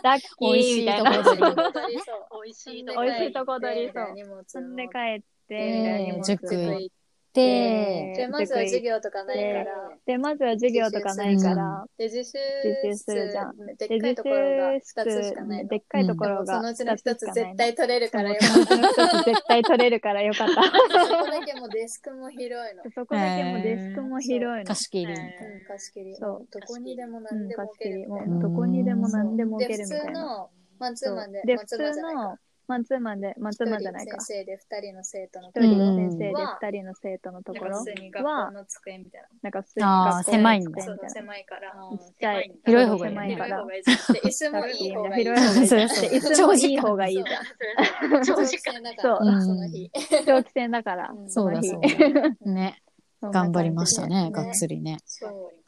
[0.04, 1.12] ラッキーみたいな。
[1.12, 4.14] 美味しいとこ美味しいとこ取りそう。
[4.14, 6.99] 荷物をそんで帰って、塾行っ
[7.34, 9.66] 行で、で、まずは授業とかないから。
[10.06, 15.70] で、まずは授業とかないから、で、自習自習するじゃんでっかいところが習2つしかないの。
[15.70, 17.56] でっかいところがそのうちの2 1つつしかないの。
[17.56, 20.64] 絶対取れるからよそのうちの一つ絶対取れるからよかった。
[20.64, 20.70] そ
[21.18, 22.84] こだけもうデスクも広いの。
[22.96, 24.66] そこだけもデスクも広いの。
[24.66, 25.30] 貸し切りみたいな。
[25.30, 26.16] うん、貸し切り。
[26.16, 27.64] そうどこにでもうん、何でも。
[27.66, 28.08] 置ける
[28.42, 30.06] どこにでも何でも置けるみたいな。
[30.06, 32.38] 通のマンツーマンで、で、普通の
[32.70, 34.22] マンツーマンで、マンツーマンじゃないか。
[34.22, 39.28] 先生で2人の生徒の一人の先生では二人の生徒のところなんか普通に学校は、の机みたいな。
[39.42, 41.10] なんか普通にあー学校狭いんだみたいな。
[41.10, 41.72] 狭いから。
[41.92, 42.52] ちっちゃい。
[42.64, 43.66] 広い方がいい狭いから。
[43.66, 45.24] で、椅子もいい方がいい。
[45.24, 45.68] 広い方がいい。
[45.68, 48.24] そうそう椅子もいい方がいいじゃん。
[48.24, 49.92] 長時間だから、そうその日。
[50.28, 51.14] 長期戦だから。
[51.28, 52.52] そうだそうだ。
[52.52, 52.82] ね。
[53.22, 55.00] 頑張りましたね、ねがっつりね。
[55.06, 55.59] そう。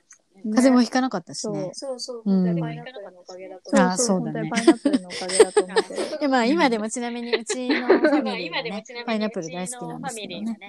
[0.43, 1.69] 風邪もひかなかったしね。
[1.73, 3.89] そうそう、うん本当にパイナップルのおかげだとそう思う。
[3.91, 10.59] あそう、そうだね本当にパイナップルのおかげだと思って まあ今でもちなみにうちのファミリーねでもちなみに、パイナップル大好きなんですけどね。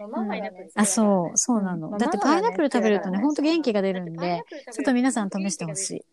[0.75, 1.89] あ、そう、そうなの。
[1.91, 6.05] うんだってパイナップル食べるとね、ほんと元気が出るんで、ちょっと皆さん試してほしい。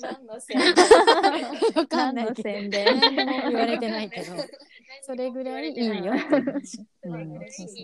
[0.00, 0.56] 何のせい
[1.76, 2.50] わかん何のないけど。
[2.50, 3.00] 宣伝？
[3.00, 4.26] 何も言われてないけど、
[5.02, 6.60] それぐらいいいよそうそう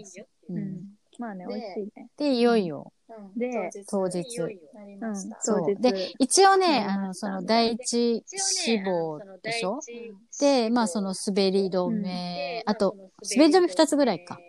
[0.04, 0.26] そう。
[0.50, 0.99] ううんん。
[1.20, 2.08] まあね、美味しいね。
[2.16, 4.40] で、いよいよ、うんで当日。
[4.72, 5.76] なりうんました。、そう当日。
[5.82, 9.80] で、一応ね、うんあの、その第一志望でしょ？
[10.40, 12.96] で、まあその滑り止め、あと、
[13.36, 14.40] 滑り止め二つぐらいか。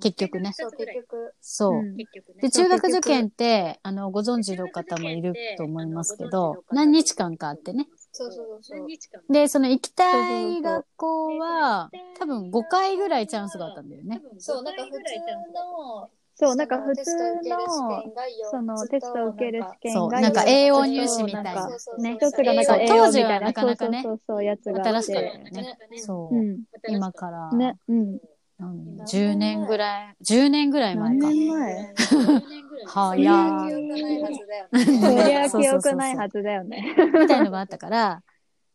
[0.00, 1.34] 結局ねそう、結局。
[1.40, 1.96] そう。
[2.40, 7.86] で、中学受験って、あの、ご存知の方もいると思いますけど、何日間かあってね。
[8.16, 8.86] そうそうそう何。
[8.88, 14.22] 日間で、その行きたい学校は、多分5回ぐらいチャンスがあったんだよね。
[14.38, 15.18] そう、なんか普通
[15.52, 17.10] の、そう、なんか普通
[17.44, 21.78] の、験が4そのテストを受ける試験そう、がなんか栄養入試みたいなんなか。
[21.78, 25.38] そうね、一つがなんかそう栄養みたい当時はなな、かなかねそうそうそう、やつが新しかったて。
[25.38, 25.78] よね。
[25.96, 26.42] そうう。
[26.42, 26.62] ん。
[26.86, 28.18] 今から、ね、うん。
[28.58, 31.28] 何10年ぐらい、10年ぐらい前何か。
[31.28, 31.94] 年前。
[32.86, 35.24] 早記憶ーないはずだよそね。
[35.28, 36.94] りゃ記憶ないはずだよね。
[37.20, 38.22] みたいのがあったから、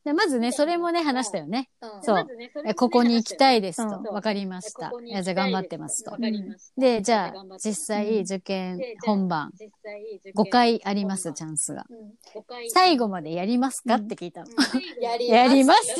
[0.03, 1.69] でまずね、それもね、話したよね。
[1.81, 2.03] うん。
[2.03, 2.27] そう。
[2.65, 3.97] えここに行きたいですと。
[3.97, 4.01] う。
[4.01, 4.91] んわかりました。
[5.21, 6.11] じゃあ頑張ってますと。
[6.11, 6.17] わ。
[6.17, 6.81] かりました。
[6.81, 7.75] で、じゃあ、実うん。
[7.75, 11.85] 際受験本番、実際受験5回あります、チャンスが。
[11.89, 12.13] うん。
[12.33, 12.69] 五回。
[12.71, 13.95] 最後までやりますか？
[13.95, 14.47] って聞いたの。
[14.99, 15.95] やりやります。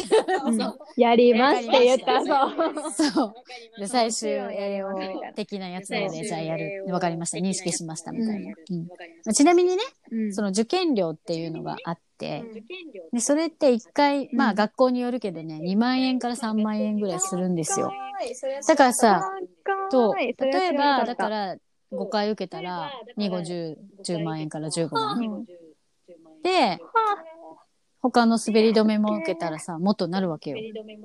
[0.46, 0.60] うん。
[0.98, 2.92] やりますって言った、そう。
[3.12, 3.34] そう。
[3.80, 4.90] で、最も終栄養
[5.36, 6.86] 的なやつで、じゃあやる。
[6.90, 7.38] わかりました。
[7.38, 8.56] 認識しました、みたいな。
[8.72, 9.34] うん。
[9.34, 12.64] ちなみにね、うんその受験料っていうのがあって、
[13.12, 14.56] で、それって一回、まあうん。
[14.56, 17.92] 学校によるけどね、2万円から3万円ぐらいするんですよ。
[18.68, 19.22] だからさ、
[19.90, 20.16] と、
[20.52, 21.58] 例えば、だから、
[21.92, 25.48] 5回受けたら、2、5、10、10万円から15万
[26.44, 26.82] で、
[28.02, 30.58] 他の滑り止めも受けたらさ、もっとなるわけよ。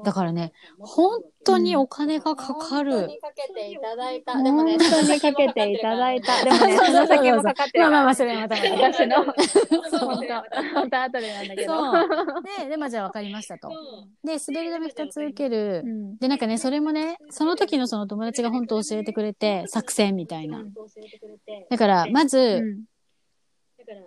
[0.02, 3.06] だからね、本当にお金がかか本当る。
[3.06, 4.42] にかけていただいた。
[4.42, 6.42] でもね、本当にかけていただいた。
[6.42, 7.84] でもね、その先もかかってる。
[7.84, 8.56] まあまあまあ、それはまた。
[8.56, 9.34] 私の、本
[9.90, 11.92] 当、本当後でなんだけど。
[12.62, 13.68] で、で、まあじゃあ分かりましたと。
[14.24, 15.88] で、滑り止め2つ受けるう。
[15.88, 16.16] ん。
[16.16, 20.64] で、なんかね、それもね、その時のその友達が本当教えてくれて、作戦みたいな。
[21.68, 22.95] だから、まず、うん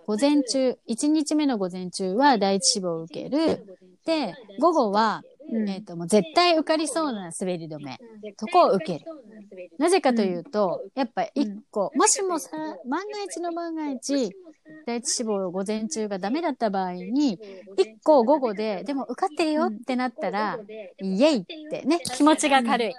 [0.06, 3.78] 午前中、1日目の午前中は第一志望を受ける。
[4.06, 8.00] で、午後は、うんえっ、と、もう絶対受かりそうな滑り止め。
[8.38, 9.06] そこを受ける。
[9.78, 12.52] なぜかというと、やっぱ一個、もしもさ、
[12.86, 14.32] 万が一の万が一、
[14.86, 17.40] 第一志望午前中がダメだった場合に、
[17.78, 20.60] 一個午後で、でも受かってるよってなったら、
[21.02, 22.94] イエイってね、気持ちが軽い。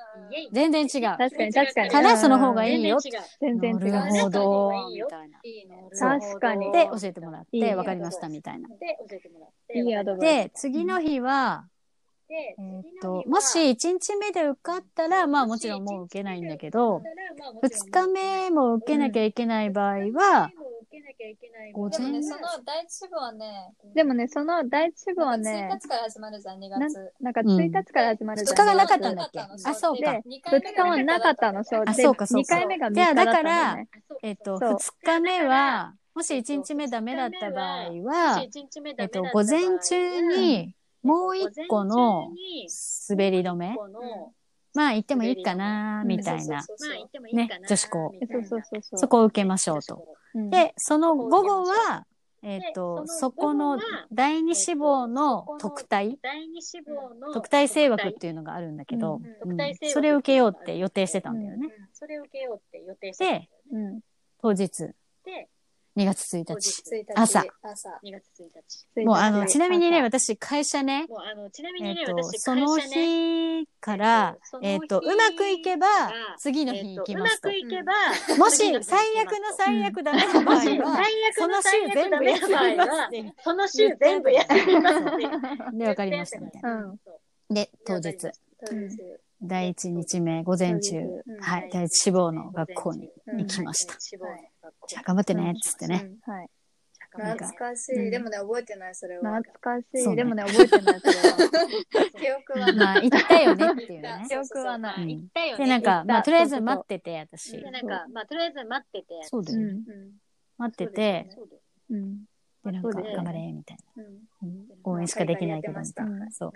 [0.52, 1.16] 全然違う。
[1.16, 1.90] 確かに、確かに。
[1.90, 2.98] からその方がいいよ
[3.40, 3.90] 全然違う。
[3.90, 5.40] なるほど、みたいな。
[5.98, 6.72] 確かに。
[6.72, 8.68] で、教えてもらって、わかりました、みたいな。
[10.18, 11.68] で、次の日は、
[12.32, 17.02] えーっと、もし1日目で受かったら、まあもちろんもう受けないんだけど、
[17.62, 20.50] 2日目も受けなきゃいけない場合は、
[21.72, 23.94] 午前でもね、その第一志望はね、ス。
[23.94, 27.12] でもね、その第一志望は1ね、日から始まるじゃん、2な月。
[27.20, 28.56] なんか1日から始まる2じゃん。
[28.56, 29.40] 日がなかったんだっけ？
[29.40, 30.22] あ、そうかで。
[30.22, 31.82] 2日はなかったの、そう。
[31.86, 33.84] あでそうかそうか2回目が3日じゃあだったんだだから。
[34.22, 38.42] えっと、そう2日目は、もし1日目ダメだった場合は、
[38.98, 42.30] えっと、午前中に、もう1個の
[43.08, 43.76] 滑り止め？
[44.72, 46.64] まあ行ってもいいかな、みたいな。
[47.32, 48.12] ね女子校。
[48.94, 50.06] そこを受けましょうと。
[50.34, 52.06] うん、で、その午後は、
[52.42, 53.78] えっと、そこの
[54.12, 56.18] 第二志望の特待？
[56.22, 59.20] 第二志望の特待生枠っていうのがあるんだけど、
[59.92, 61.68] それを受けようって予定してたんだよね。
[61.92, 63.50] それを受けようって予定してたんだよね。
[63.72, 64.00] うん。
[64.40, 65.48] 当日、で
[65.96, 66.60] 2月1当日。
[66.60, 67.12] 日1日。
[67.14, 67.44] 朝。
[67.62, 67.88] 朝。
[68.04, 68.44] 2月1
[68.96, 69.04] 日。
[69.04, 70.18] もうあの、ちなみにね、朝。
[70.18, 77.40] 私会社ね、もうあの、ちなみにね、えっと、私、その日から、えっと、えっとうまくいけばが、次の日に行きます。
[77.42, 77.92] うまくいけば、
[78.38, 85.76] もし最悪の最悪ダメな場合もしは、最悪の最悪ダメな場合その週全部は休みます、その週全部休みます。
[85.76, 86.72] で、わかりましたみたいな。
[86.72, 86.98] う
[87.50, 87.54] ん。
[87.54, 88.16] で、当日、
[88.64, 88.96] 当日。
[89.42, 90.98] 第一日目、午前中。
[90.98, 93.94] うん、はい、第一志望の学校に行きました。
[94.86, 96.10] じゃあ頑張ってね、つってね。
[96.22, 96.50] はい。
[97.12, 98.04] 懐かしい。
[98.04, 99.60] うんでもね、覚えてない、それは懐。
[99.60, 100.16] かしい。
[100.16, 101.36] でもね、覚えてない、それは。
[102.18, 102.76] 記憶はない。
[102.76, 104.26] まあ、行ったよねっていうね。
[104.28, 105.02] 記憶はない。
[105.02, 105.64] うん行ったよね。
[105.64, 107.70] で、なんか、まあ、とりあえず待ってて、私で、。
[107.70, 109.06] なんか、まあ、とりあえず待ってて。
[109.24, 109.82] そうだよね。
[110.56, 111.28] 待ってて、
[111.90, 112.24] うん。
[112.64, 114.10] で、なんか、頑張れ、みたいうんな。
[114.42, 116.30] うん応援しかできないけど、みたいうんな。
[116.30, 116.52] そう。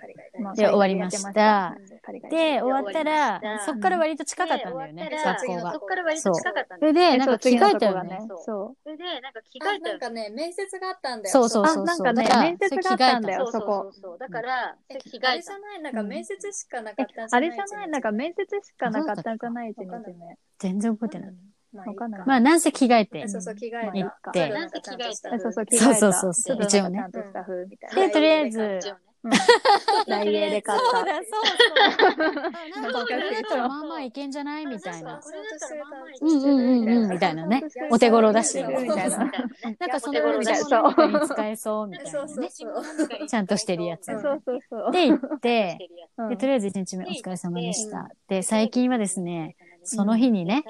[0.56, 1.74] で終わりました
[2.30, 5.78] で、終わったらそっから割と近かったんだよね学校がそ。
[5.78, 8.20] っから割と近かったんだよそれで、なんか着替えたよね。
[8.28, 11.32] そそれで、なんか着替あ、えたよなんかね、面接があったんだよ。
[11.32, 12.12] そうそうあそうそう。
[12.12, 14.18] なんかね面接があったんだよそうそうそこそうそう。
[14.18, 15.58] だから、え着替えたあれじゃ。
[15.58, 15.82] ない？
[15.82, 17.50] なんか面接しかなかえったんじゃない？
[17.50, 17.88] あれじゃない？
[17.90, 19.74] なんか面接しかなかったんじゃない。
[20.58, 21.34] 全然覚えてない。
[21.74, 23.28] まあわかんないまあ、なんせ着替えてえ。
[23.28, 24.30] そうそう、着替え行た。
[24.30, 25.84] ってなんか着替えそうそう、着替えた。
[25.84, 27.96] そうそうそうそうちょっと一応ねなんかちゃんとした風みたいな。
[28.06, 28.80] で、とりあえず、
[30.06, 30.84] ダイエーで買った。
[30.98, 31.24] そうだ、そう
[32.14, 32.82] そう。
[32.82, 35.20] なんかこれだったらまあまあいけんじゃないみたいな。
[36.20, 37.64] うんうんうんうん、みたいなね。
[37.90, 38.62] お手頃だし。
[38.62, 39.18] みたいな。
[39.18, 39.30] なん
[39.90, 42.48] かそのお手頃だし何かに使えそうみたいなね。
[42.50, 43.26] そう。
[43.26, 44.06] ちゃんとしてるやつ。
[44.06, 44.92] そうそうそう。
[44.92, 45.78] で、行って、
[46.16, 48.10] とりあえず1日目お疲れ様でした。
[48.28, 50.64] で、最近はですね、その日にね、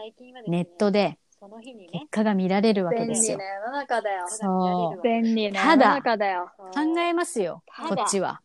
[0.47, 3.51] ネットでその日にね、結果が見られるわけ便ですよ利な。
[3.51, 4.25] 世の中だよ。
[4.29, 5.03] そう。
[5.03, 6.01] 便利なただ。
[6.01, 8.41] 考えますよ、こっちは。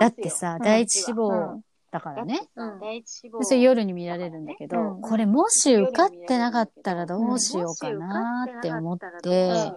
[0.00, 0.06] だ。
[0.06, 1.60] ってさ、うん第一志う望ん
[1.92, 2.40] だからね。
[2.56, 3.44] うん第一志望。
[3.44, 9.72] それ夜に見られるんだけど、うんこれもし受かってなかったらどうしようかなって思って、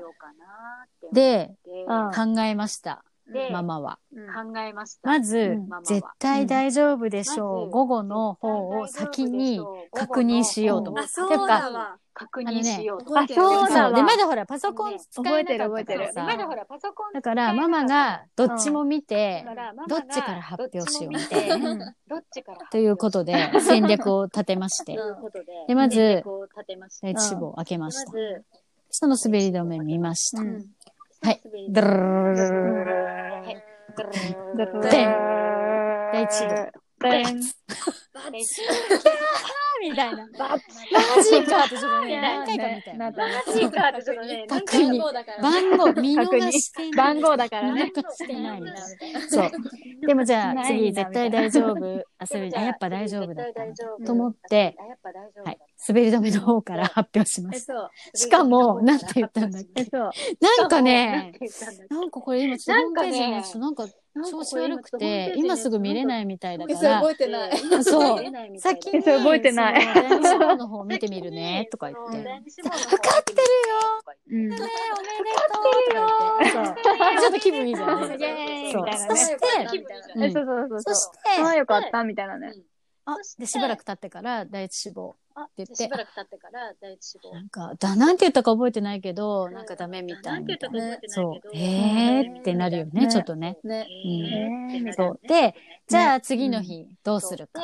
[1.12, 1.52] で、
[1.88, 3.04] うん考えました、
[3.34, 4.00] でママは。
[4.12, 5.10] 考えました。
[5.10, 7.60] まずうん、絶対大丈夫でしょう。
[7.62, 9.60] まず午後の方を先に
[9.92, 10.92] 確認しようと。
[10.92, 11.12] 思あ、って。
[11.12, 11.98] そうだわ。
[12.14, 13.18] 確認しようと。
[13.18, 13.92] あ、そうだ。
[13.92, 14.04] で、わ。
[14.04, 19.46] まだほら、パソコン使えなかったから覚えてる覚えてさまだほら、パソコンだから、ママがどっちも見て、
[19.88, 21.14] どどっちから発表しよう。
[21.14, 21.72] みたていな。
[21.72, 21.80] うん。
[21.80, 21.86] ど
[22.18, 24.96] っちからということで、戦略を立てまして。
[24.96, 27.08] とい、うことで、でまず戦略を立てました
[31.24, 32.36] 第一志望を開けまました。
[32.36, 32.84] ず、その滑り止め見ました。
[32.84, 32.84] うんはい。
[32.84, 33.64] ドルルルルルルルルはい。
[34.58, 35.16] ででん
[36.12, 36.72] 第一志望。
[37.02, 37.42] でん
[39.84, 40.28] みたいな。
[40.28, 43.12] マジかってちょっとね、何回かみたいな。
[43.12, 45.42] なったねマジかってちょっとね、なんか確認番号だから。
[45.44, 46.92] 番号見逃してない。
[46.92, 47.92] 番号だからね。
[47.96, 48.74] 見逃してないみた
[49.08, 49.22] いな。
[49.30, 49.52] そう。
[50.08, 52.04] でもじゃあない次絶対大丈夫。
[52.18, 55.60] あ、それ、あ、じゃあやっぱ大丈夫だった絶対大丈夫と思って、あやっぱ大丈夫だはい。
[55.88, 57.74] 滑り止めの方から発表しまえ、した。
[57.74, 57.80] そ
[58.14, 58.18] う。
[58.18, 60.12] しかも、なんて言ったんだっえ、けそう。
[60.40, 61.34] なんかなんね
[61.90, 63.88] なんかこれ今ちょっとホームページ見るとなんか
[64.30, 67.58] 調子悪くて、今すぐ見れないみたいだえ、そうから、覚えてない。
[67.84, 68.24] そう
[68.60, 72.18] 先に、えそれ覚えてないその第二志望の方見てみるね、 とか言って。
[72.20, 73.44] ね分かってるよ
[74.30, 74.38] うん。
[74.38, 74.68] おめでと
[75.60, 76.52] うとか言って。
[76.52, 77.20] そう。
[77.20, 79.48] ちょっと気分いいじゃなねそして、
[80.22, 80.96] え、そうそうそうそそう。
[80.96, 82.54] して、ああ、よかった、みたいなね。
[83.06, 87.34] あ、で、しばらく経ってから、第一志望あって言ってしばらく経ってから第一志望。
[87.34, 90.98] なんか、だ、なんて言ったか覚えてないけど、なんかダメみたないな。
[91.08, 91.58] そう。
[91.58, 93.58] えーってなるよね、ねちょっとね。
[93.64, 93.88] ね。
[94.72, 95.20] えーみたいなそう。
[95.28, 95.56] で、
[95.88, 97.62] じゃあ次の日、どうするか。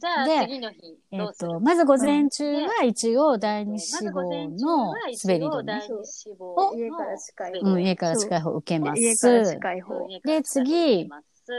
[0.00, 5.80] じゃあで次の日、えっと、まず午前中は一応第ま二志望のは滑り止め一応第。
[5.80, 9.00] 二志望を家から近いのうん、家から近い方受けます。
[9.00, 10.08] 家から近い方。
[10.24, 11.08] で次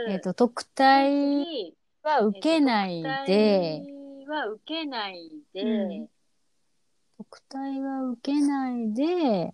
[0.08, 6.08] えっと、特待次、は受けないで、特待は受けないで、うん。
[7.18, 9.04] 特待は受けないで、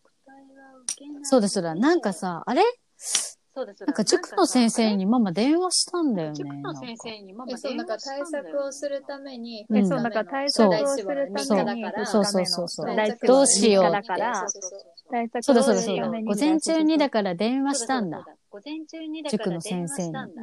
[0.02, 1.74] 特待は受けないそうです、そうだ。
[1.74, 2.62] なんか、さ、あれ？
[2.98, 6.34] そうですなんか塾の先生にママ電話したんだよね。
[6.36, 9.76] 塾の先生にママえ、そう、なんか対電話したんだよ策をするために、うん。
[9.78, 12.24] え、そう、なんか対策をするために、そう。
[12.24, 12.86] そうそうそう
[13.26, 13.46] どう。
[13.46, 14.46] しようだから、
[15.10, 16.08] 対策そうだそうだそうだ。
[16.08, 18.26] 午前中にだから電話したんだ。。
[18.50, 20.42] 午前中にだから電話したんだ。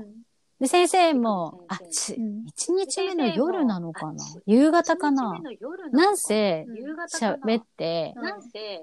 [0.60, 2.46] で、先生も、あ、ち、うん。
[2.48, 4.24] 一日目の夜なのかな？
[4.46, 5.42] 夕方かな？
[5.92, 6.66] なんせ、
[7.20, 8.14] 喋って、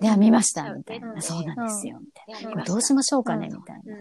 [0.00, 1.14] では見ました、みたいうん。
[1.14, 1.22] な。
[1.22, 2.64] そうなんですよ、みたいな。
[2.64, 3.96] どうしましょうかね、うんみたいな。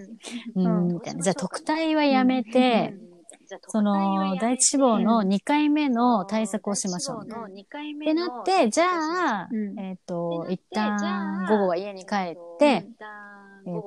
[0.55, 0.87] うん。
[0.87, 1.21] うん、みたいな。
[1.21, 2.93] じゃあ特待はやめて、
[3.67, 7.25] その、第一志望の2回目の対策をしましょう。
[7.25, 9.79] の2回ってなって、じゃあ、うん。
[9.79, 12.85] えっ、と、一旦あ午後は家に帰って、えっ、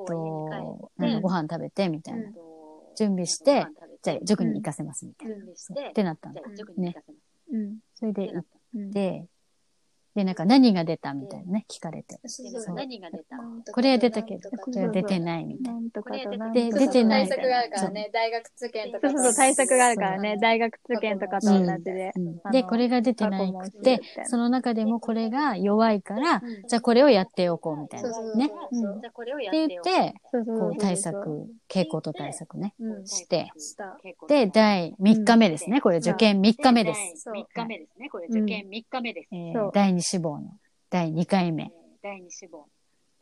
[0.07, 0.91] と、
[1.21, 2.31] ご飯食べて、みたいな。
[2.95, 3.65] 準備して、
[4.01, 5.35] じゃあ塾に行かせますみたいな。
[5.89, 6.41] ってなったんだ。
[6.77, 6.95] ね。
[7.95, 8.45] それで行っ
[8.91, 9.25] て、
[10.15, 12.19] で、なんか何が出たみたいなね、聞かれて。
[12.21, 12.75] でそう。
[12.75, 13.37] 何が出た？
[13.73, 15.73] これは出たけど、これは出てないみたい
[16.37, 16.51] な。
[16.51, 19.09] で出てない対策があるからね、大学通研とか。
[19.09, 22.11] そうそうそう、対策があるからね、大学通研とかと同じで。
[22.51, 28.09] で、これが出てないくて、その中でもこれが弱いから、じゃあこれをやっておこうみたいな。
[28.35, 28.51] ね。
[28.71, 29.01] うん。
[29.01, 33.07] じゃあこれをやってってよ言って、こう対策、傾向と対策ね、うん。
[33.07, 33.97] して、した。
[34.27, 35.81] で、第3日目ですね。
[35.81, 37.23] これ受験3日目です。
[37.23, 37.33] そう。
[37.33, 38.09] 3日目ですね。
[38.09, 39.29] これ受験3日目です。
[39.73, 40.57] 第2志望の
[40.89, 41.71] 第2回目。
[42.03, 42.67] 第2志望。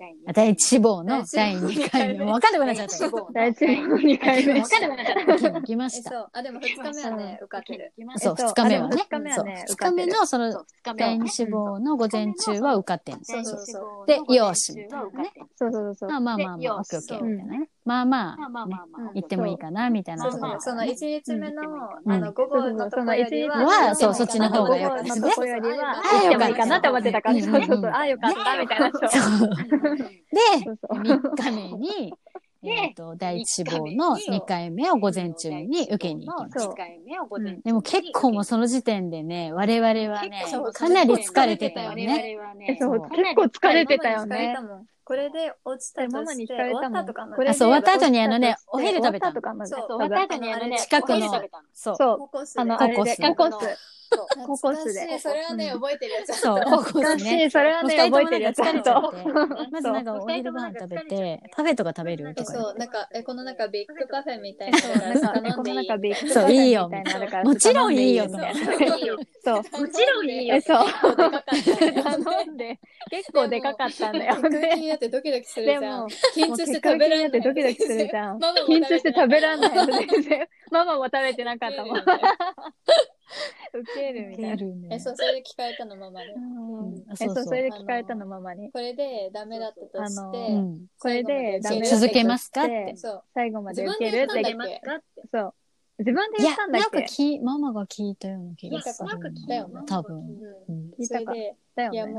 [0.01, 2.25] 第あ第1志望の第2回目。
[2.25, 3.27] もう分かんなくなっちゃった。
[3.33, 4.59] 第一志望の2回目。
[4.59, 5.59] わかんなくなっちゃった。
[5.59, 6.09] 行きまえ、した。
[6.11, 6.29] そう。
[6.33, 7.93] あ、でも2日目はね、受かってる。
[8.17, 8.95] そう、えっと2日目はね。
[8.95, 11.29] あでも二日目はねそう2日目のそのそう、2日目第2はね。
[11.29, 13.21] 志望の午前中は受かってんの。
[13.23, 16.09] そうそうそうでよしみたいなねそうそうそう。
[16.09, 17.69] まあまあまあまあ、でオッケーオッケーみたいなね。
[17.83, 19.01] まあままあまあ、ねあまあ。
[19.01, 19.11] まあ。
[19.15, 20.31] 行ってもいいかな、みたいなそう。
[20.31, 20.41] そう。
[20.41, 20.61] ところ。
[20.61, 21.63] その1日目の、
[22.05, 22.11] うん。
[22.11, 28.91] あの、午後のところよりは、はそうそっちの方が良かったのとこよりは、あ行ってもいいかなって思ってたから、うんそうそうそう、ああ、よかった、みたいな。
[28.91, 29.09] そう。
[29.09, 29.49] そう。
[29.49, 30.15] で、
[30.63, 31.01] そうそう。
[31.01, 32.13] 3日目に、
[32.63, 36.71] えっと、第一志望の2回目を午前中に受けに行きました。
[36.71, 37.61] 2回目を午前中に。
[37.63, 42.37] でも結構もうその時点でね、我々はねかなり疲れてたよね。
[42.67, 44.55] 結構疲れてたよね
[45.03, 47.35] これで落ちたとして、終わったとかの。
[47.35, 49.33] あ、そう、終わった後にあのね、お昼食べた。
[49.33, 51.29] とかのね、終わった後にあのね、近くの、
[51.73, 51.97] そう、
[52.57, 53.57] あの、あれで、コス。
[54.13, 55.19] そうコココスで。
[55.19, 57.49] それはね、覚えてるやつそう、ココスね。
[57.49, 58.59] それはね、覚えてるやつ。
[58.59, 58.71] ま
[59.81, 62.33] ずなんかお昼ご飯食べて、パフェとか食べる？
[62.35, 62.77] とか言そう。
[62.77, 68.95] なんか、え、この中ビッグパフェみたいなそう、なんか、えこの頼んでいい中ビッグそうパフェいいよみたいなのあるからもちろんいいよみたいな。
[68.97, 69.17] いいよ。
[69.43, 69.55] そう。
[69.57, 70.61] もちろんいいよえ、。
[70.61, 70.85] そう。
[70.85, 72.23] 結構 でかかった。
[72.31, 74.75] 頼んで、結構でかかったんだよ空気ね。
[74.75, 77.41] になってドキドキするじゃんでも。、緊張して食べられない。
[77.41, 79.71] ドキドキするじゃん緊張して食べらんない。
[80.71, 82.03] ママも食べてなかったもん。
[83.73, 84.95] 食べれないウケるみたいな。
[84.95, 86.31] え、そう、それで聞かれたの、ママに。
[86.33, 88.71] うんえ、あそうそれで聞かれたの、ママに。
[88.71, 90.85] これでダメだったとしあのて、うん。
[90.99, 93.23] これでダメだったとして続けますかってそう。
[93.33, 94.81] 最後まで受けるって言ったんだっけ？
[95.31, 95.53] そう。
[95.99, 99.09] 自分で言ったん、だなんかっけき、ママが聞いたような気がする。
[99.09, 100.41] なんか聞いたよね多分。
[100.99, 102.13] 聞いたかそれで、だよね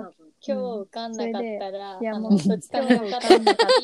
[0.44, 3.20] 今日受かんなかったら、いや、もう、今日目受かんなかっ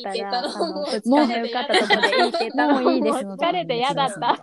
[0.03, 2.81] たら、あったのの、二日目受かったとこでいいって言ったの。
[2.81, 4.37] もういいですもう疲れて嫌だった。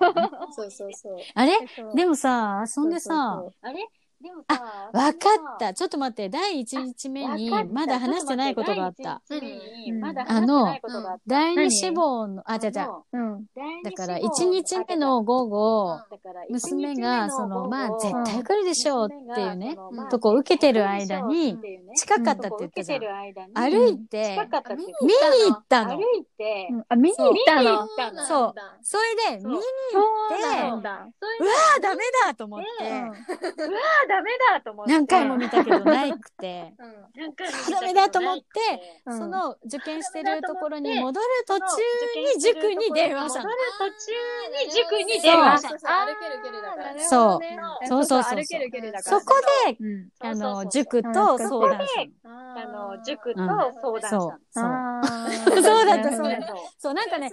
[0.50, 1.16] そうそうそう。
[1.34, 1.52] あれ？
[1.94, 3.86] でもさ、そんでさ、あれ？
[4.22, 5.74] でもさ、わかった。
[5.74, 9.20] ちょっと待って、第一日目にまだ話してないことがあった。
[9.28, 10.00] うん。
[10.00, 11.22] まだ話してないことがあった。
[11.26, 13.44] 第二志望の、あ、じゃじゃうん。
[13.84, 20.08] だから一日目の午後、だから娘が、その、まあ、絶うん対来るでしょうっていうね、うん。
[20.08, 21.58] とこ受けてる間に、
[21.94, 23.00] 近かったって言ったじゃん。
[23.52, 25.18] 歩いて、近かったって言って見に
[25.50, 25.96] 行ったの。
[25.96, 26.02] 歩。
[26.18, 27.62] いて、うんあ、見に行ったの？
[27.62, 28.54] 見に行ったのそう。
[28.82, 28.98] そ
[29.30, 29.62] れで、見に行
[29.92, 31.06] そうって、なんだ。
[31.20, 33.10] そうわーダメだと思って、うん。
[33.10, 33.12] あ
[34.08, 34.92] ダメだと思って。
[34.92, 36.74] 何回も見たけどないくて、
[37.14, 38.44] 何回も見たけどダメだと思って
[39.06, 41.60] うんその受験してるところに戻る途中
[42.34, 43.56] に塾に電話したの戻。
[43.56, 47.00] る途中に塾に電話したそうそう歩ける距離だから。
[47.00, 47.56] そうえ
[47.86, 49.20] そうそうそうそう。
[49.20, 49.34] そこ
[49.66, 50.08] で、うん。
[50.20, 52.58] あの、そうそうそう塾と相談したの。
[52.58, 52.64] あ
[52.96, 54.20] の、塾とうん相談したの。
[54.20, 54.64] そう、そう。
[54.64, 55.02] あ
[55.46, 57.30] そうだったそうだったそう、なんかね、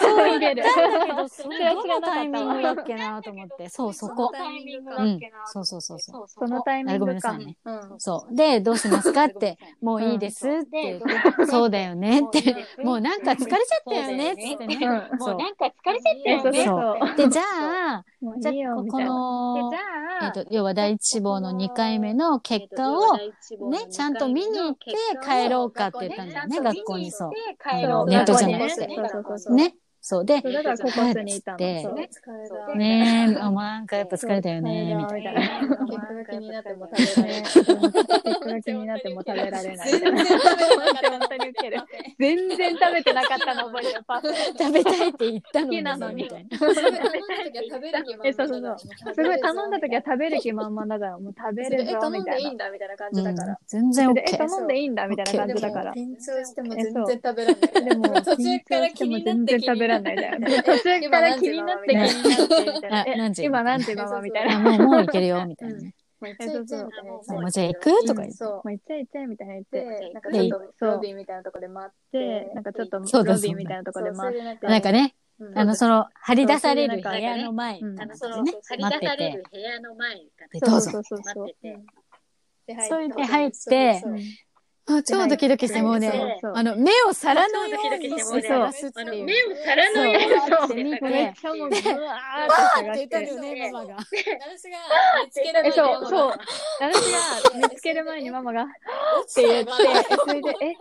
[0.00, 0.62] そう言える。
[0.62, 4.30] だけど、それどのタイミングだっけなと思って、そう、そこ。
[4.32, 5.46] タイミングだうんっけな。。
[5.46, 6.15] そうそうそうそう。
[6.26, 7.38] そのタイミあングかごめんなさい。
[7.38, 7.56] ね。
[7.64, 7.80] うん。
[7.98, 8.34] そう。
[8.34, 11.00] で、どうしますかって、 もういいですって言 っ
[11.36, 14.78] て、そうだよねって、もうなんか疲れちゃったよねってってね。
[14.86, 16.64] うんそうなんか疲れちゃったよね。
[16.64, 17.16] そうそうそう。
[17.16, 18.04] で、じゃあ、
[18.38, 19.00] じゃあ、こ。
[19.00, 19.72] の
[20.22, 23.30] えっと、要は第一志望の2回目の結果を、ね、
[23.90, 27.30] ちゃんと見に行って帰ろうかって言ったんだよね、学校にそう。
[27.62, 28.06] 帰ろう。
[28.06, 29.54] ネットじゃなくてそうそうそうそう。
[29.54, 29.74] ね。
[30.08, 31.58] そうでそ、うだからココスにいたの。
[31.58, 32.74] でそう疲れた。
[32.76, 35.32] ねえ、あ、もうなんかやっぱ疲れたよね、みたいな。
[35.32, 35.40] な。
[35.40, 37.42] 結果が気になっても食べられない。
[37.42, 37.74] 結果
[38.48, 39.90] が気になっても食べられない。
[39.90, 41.10] 全然食べれなかった。
[41.10, 41.82] 本当にウケる。
[42.20, 44.04] 全然食べてなかったの覚えてる。
[44.06, 44.34] パフェ。
[44.56, 46.56] 食べたいって言ったの好きなのにみたいな。
[46.56, 47.08] すごい頼んだ
[47.42, 49.14] 時は食べる気満そうそうそう。
[49.16, 52.36] すごい頼んだ時は食べる気満々だから、もう食べるえ、ぞ、頼んみたいな。
[52.36, 53.58] でいいんだみたいな感じだから。
[53.66, 54.38] 全然でえ、OK。
[54.38, 55.92] 頼んでいいんだみたいな感じだから。
[55.94, 57.84] 緊張しても全然食べられない。
[57.86, 60.62] でも、途中から気になって全然食べらんないだよね。
[60.62, 63.32] 途中から気になって気になってみたいな。
[63.42, 64.56] 今何時ママみたいな。
[64.56, 65.94] あ、もう、もういけるよ、みたいなね。
[66.18, 66.28] も
[67.46, 68.06] うじゃあ行く？
[68.06, 68.32] とか言って。
[68.32, 68.50] そう。
[68.54, 69.80] もう行っちゃえ行っちゃえみたいな言って。
[69.80, 74.66] で、なんかでちょっとロビーみたいなとこで待ってで、、なんかちょっとロビーみたいなとこで待って。
[74.66, 80.16] なんかね、うんあの、その、張り出される部屋の前うんあの、その、ね張り出される、部屋の前
[80.62, 81.46] どうぞそうそうそう。
[82.66, 84.02] でそれで入って
[84.88, 89.24] あ超ドキドキして、もうねあの、目を皿のように超ドキドキして探すっていう。
[89.24, 93.20] 目を皿のようにそうしてめっちゃもう、ぐわーって言った。
[93.20, 93.96] よね、ママが。
[93.96, 94.78] 私が
[95.24, 96.32] 見つけられえ、るそう、そう。
[96.78, 98.66] 私が見つける前にママが、っ
[99.34, 100.76] て言って、えそれで、え、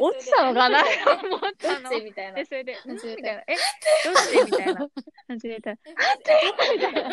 [0.00, 0.86] 落ちたのかなと
[1.26, 1.90] 思ったの。
[2.02, 2.44] みたいなで、。
[2.44, 3.56] それで、うんみたたいな、え、
[4.04, 4.44] どうして？
[4.44, 4.88] みたいな
[5.28, 5.76] 感じで言ったら、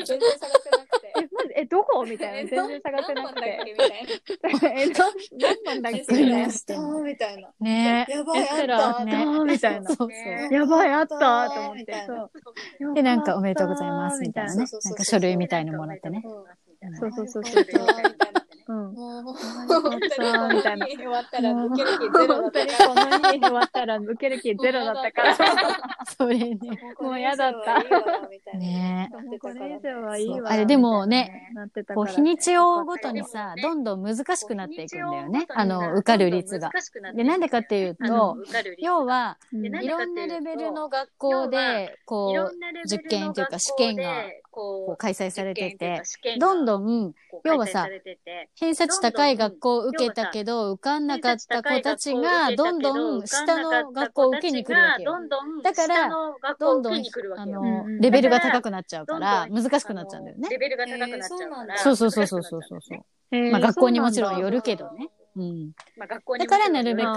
[0.04, 1.14] 全然探せなくて？
[1.18, 2.06] え、マジ、え、どこ？
[2.06, 3.60] みたいな、全然探せなくて。
[4.78, 5.04] え、ど、
[5.38, 6.00] 何番だっけ？
[6.00, 6.48] みたいな。
[7.04, 7.50] みたいな。
[7.60, 9.06] ねやばい、あった。
[9.46, 9.88] みたいな。
[9.90, 10.10] そうそう。
[10.54, 11.86] やばい、あったと思って。
[12.96, 14.58] で、なんかおめでとうございます、みたいなね。
[14.58, 16.24] そうそうそうなんか書類みたいのもらってね。
[17.00, 17.66] そうそうそうそう。
[18.68, 18.94] うん。
[18.94, 22.88] もう、よかったみたいな終わったら受ける気ゼロだった本当にから。
[22.88, 25.36] この日終わったら受ける気ゼロだったから。
[26.18, 26.58] それね。
[27.00, 27.84] もう嫌だった
[28.58, 30.36] ねこれ以上はいいわ。
[30.38, 31.52] そうあれでもね、
[31.94, 32.06] こう。
[32.06, 35.46] 日にちをごとにさ、どんどん難しくなっていくんだよね。
[35.50, 36.72] あの、受かる率が。
[37.16, 38.38] で、なんでかっていうと、
[38.80, 42.52] 要は、うん、いろんなレベルの学校で、こう、
[42.86, 46.04] 受験というか試験がこう開催されてて、
[46.38, 47.14] どんどん、
[47.46, 47.88] 要はさ、
[48.56, 55.18] 偏差値高い学校を受けたけど、受かんなかった子たちが、どんどん下の学校を受けに来るわけよ。
[55.64, 56.10] だから
[56.60, 57.04] どんどん、
[57.38, 60.50] あのレベルが高くなっちゃうから、難しくなっちゃうんだよね。
[60.50, 61.78] レベルが高くなっちゃうから。
[61.78, 63.52] そうそうそうそうそうそう。
[63.52, 65.10] まあ学校にもちろんよるけどね。
[65.38, 65.72] うん。
[65.96, 67.08] まあ学校にだからなるべく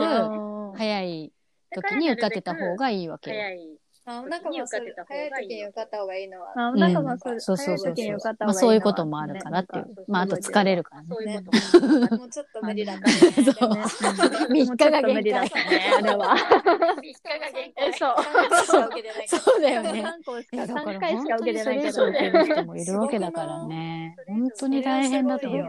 [0.76, 1.32] 早い
[1.74, 3.36] 時に受かってた方がいいわけよ。
[4.04, 6.52] 早いあ、なんかもうそれ早い時に受かった方がいいのは。
[6.54, 9.94] あ、なんかまあそう、そうそうそう早い時に受かったまあ方がいいのはそういうこともあるからっていうね。
[10.08, 11.08] まああと疲れるからね。
[11.10, 11.52] そういうこ
[12.08, 12.18] とも。
[12.18, 13.14] もうちょっと無理だからね。
[13.16, 16.26] そうでも3日が限界無理だったね、あれは。
[16.26, 17.92] 3日が限界。
[17.94, 18.22] そう。
[18.64, 19.90] しか受けてないからそうだよね。
[19.90, 24.16] 3個しか、いやだから3回しか受けてないけど本当にそれ以上受ける人もいるわけだからね。
[24.28, 25.68] 本当に大変だと思う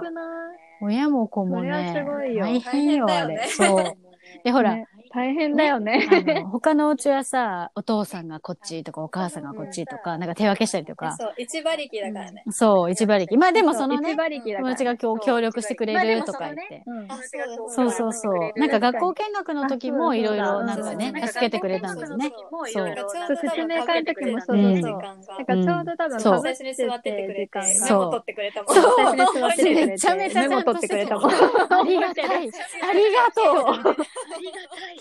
[0.81, 3.47] 親も子もねすごい、よ大変よ、あれ。
[3.47, 3.97] そう。
[4.43, 6.05] で、ほら、ね大変だよね。
[6.11, 12.43] あの、他のお家はさ、お父さんがこっちとかお母さんがこっちとか、なんか手分けしたりとか、そう、一馬力だからね。
[12.51, 13.37] そう、一馬力。
[13.37, 14.13] まあでもそのね。
[14.13, 16.83] 友達が今日協力してくれるとか言って。
[16.85, 18.59] うんあ、そうだそうそうそう。
[18.59, 22.31] なんか学校見学の時もいろいろなんかそうね、そう助けてくれたんですね。
[22.73, 25.07] そうなんかちょうど説明会の時もそううん時間が。
[25.07, 28.75] なんかちょうど多分、そう最初に座っててくれて、メそうモ取ってくれたもん。
[28.75, 31.31] そうめちゃめちゃメモ取ってくれ たもん。
[31.31, 32.25] ありがたい。
[32.83, 34.05] ありがとう。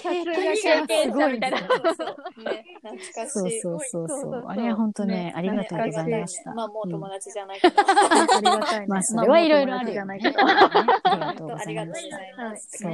[0.05, 1.59] 経験者がすごいみたいな。
[1.59, 3.31] そうそうね、懐かしい。
[3.31, 4.45] そうそうそうそそうう。
[4.47, 6.55] あれは本当ね、ありがとうございました。
[6.55, 7.75] まあもう友達じゃないけど。
[7.81, 8.87] ありがたいね。
[8.87, 10.05] まあ、それはいろいろあるよね。
[10.05, 10.23] まあり
[11.23, 12.69] がとうございます。
[12.79, 12.93] そう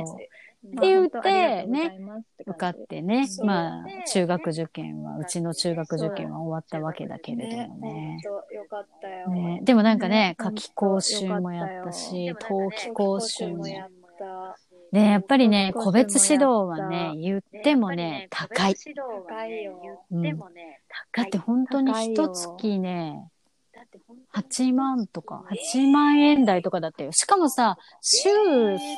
[0.66, 8.20] って言ってまあ本当ありがとうございますって受かってね、まあ、中学受験は、うちの中学受験は終わったわけだけれどねもね。
[8.22, 9.28] 本当よかったよ。
[9.30, 13.66] ねでもなんかね、ね夏期講習もやったし、冬季講習も。
[13.66, 13.88] やっ
[14.18, 14.58] た。
[14.92, 18.74] ね、やっぱりね、個別指導はね、言ってもね、高い。
[18.74, 19.80] 高いよ。
[20.10, 20.80] 言ってもね、
[21.12, 23.30] だって本当に一月ね、
[23.72, 27.12] だって本8万とか、8万円台とかだったよ。
[27.12, 28.28] しかもさ、週、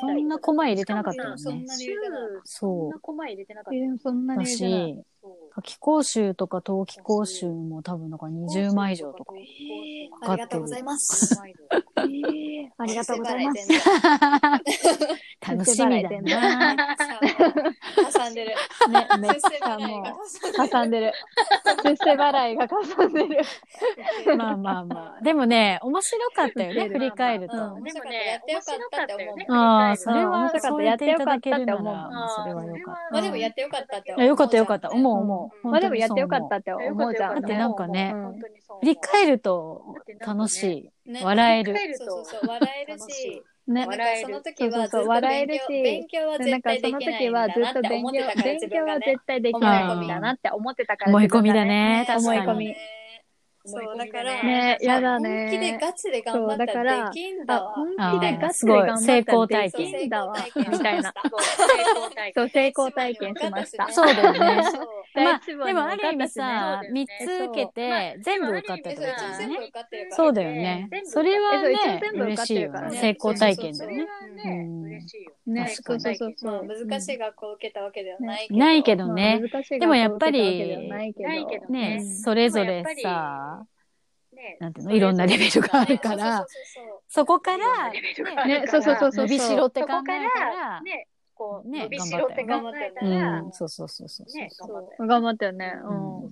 [0.01, 1.39] そんなコマ入れてなかったよね。
[1.39, 3.77] そんなに言うてないそうそんなコマ入れてなかった。
[3.77, 5.05] えーそんなに
[5.55, 9.35] 夏期講習とか冬季講習も多分なんか20万以上とか。
[10.25, 11.41] ありがとうございます。
[12.79, 13.69] ありがとうございます。
[15.47, 16.77] 楽しみだな。
[18.13, 18.55] 挟んでる。
[18.91, 21.13] ね、めっちゃもう、挟んでる。
[21.85, 23.43] 出世払いが挟んでる。
[24.37, 25.23] まあまあまあ。
[25.23, 27.57] でもね、面白かったよね、振り返ると。
[27.57, 29.53] うんでもね、やってよかったって思う。
[29.53, 34.21] ああ、それはうん面白かったそう言っていただけるなら、やってよかったって思うまあそれはよかっまあでもやってよかったって思う。
[34.23, 34.91] や、よかったよかった。
[34.91, 35.69] 思う思う。
[35.69, 37.35] まあでもやってよかったっって思うじゃん。
[37.35, 41.11] だってなんかねうん振り返ると楽しい。
[41.11, 41.77] ね笑える。
[41.99, 43.87] そうそうそう、笑えるし、ね
[44.23, 51.11] その時はずっとそうそうそう笑えるし勉強はなん絶対かそのできないん時はずっだなってと勉強思ってたから、勉強は絶対できないんだなって思ってたから。
[51.11, 52.01] 思い込みだね。
[52.01, 52.41] ね、確かに。
[52.41, 52.77] 思い込み
[53.65, 55.51] そう、だから、ねやだね。
[55.51, 57.73] 本気でガチで頑張ったそうだかららできんだあ、わ。
[57.73, 60.37] 本気でガチで頑張ったらすごい成功体そう験できんだわ。
[60.37, 61.15] 成功体験みたいな。
[62.35, 63.35] そう、成功体験。
[63.35, 63.89] しました。
[63.93, 64.65] そうだよね。
[64.71, 64.87] そう。
[65.15, 67.07] まあ、でもある意味さ、そうだよね。
[67.21, 69.71] 3つ受けて、全部受かったってことね。
[70.11, 70.89] そうだよね。
[71.05, 74.07] それはね、嬉しいよ成功体験だよね。
[75.45, 76.15] ね、そうそう。
[76.17, 76.89] そうまあそう。
[76.89, 78.59] 難しい学校を受けたわけではないけど。
[78.59, 79.43] ないけどまあね。
[79.79, 81.99] でもやっぱりね。
[82.01, 82.17] うん。
[82.19, 83.52] それぞれさ、ね
[84.61, 89.27] なんていうの、いろんなレベルがあるから、そうそうそうそこから、ねそうそうそうそう。
[89.27, 94.41] 伸びしろって考えたらら、ね、こう、ね伸びしろって考えたうら、ん、そうそうそうそうそう。
[94.43, 94.49] ね、
[95.09, 95.53] 頑張ったよ。
[95.53, 95.75] ね。
[95.85, 96.31] ううんん。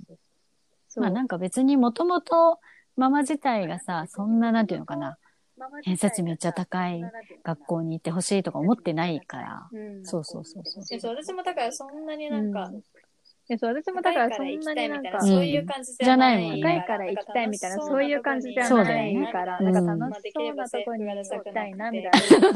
[0.88, 2.58] そうまあなんか別にもともと
[2.96, 5.16] ママ自体がさ、そんななんていうのかな、
[5.82, 7.02] 偏差値めっちゃ高い
[7.44, 9.68] 学校に行ってほしいとか思ってないから。
[9.72, 10.84] うんそうそうそうそう。
[10.86, 12.82] でそう私もだからそんなになんか、うん
[13.50, 16.38] え、そう、私もだからそんなになんかそういう感じじゃない。
[16.38, 22.48] じゃないもんね高いから行きたいみたいな、そういう感じじゃそうだないから、うんなんか楽しそうなとこに行きたいな、みたいな。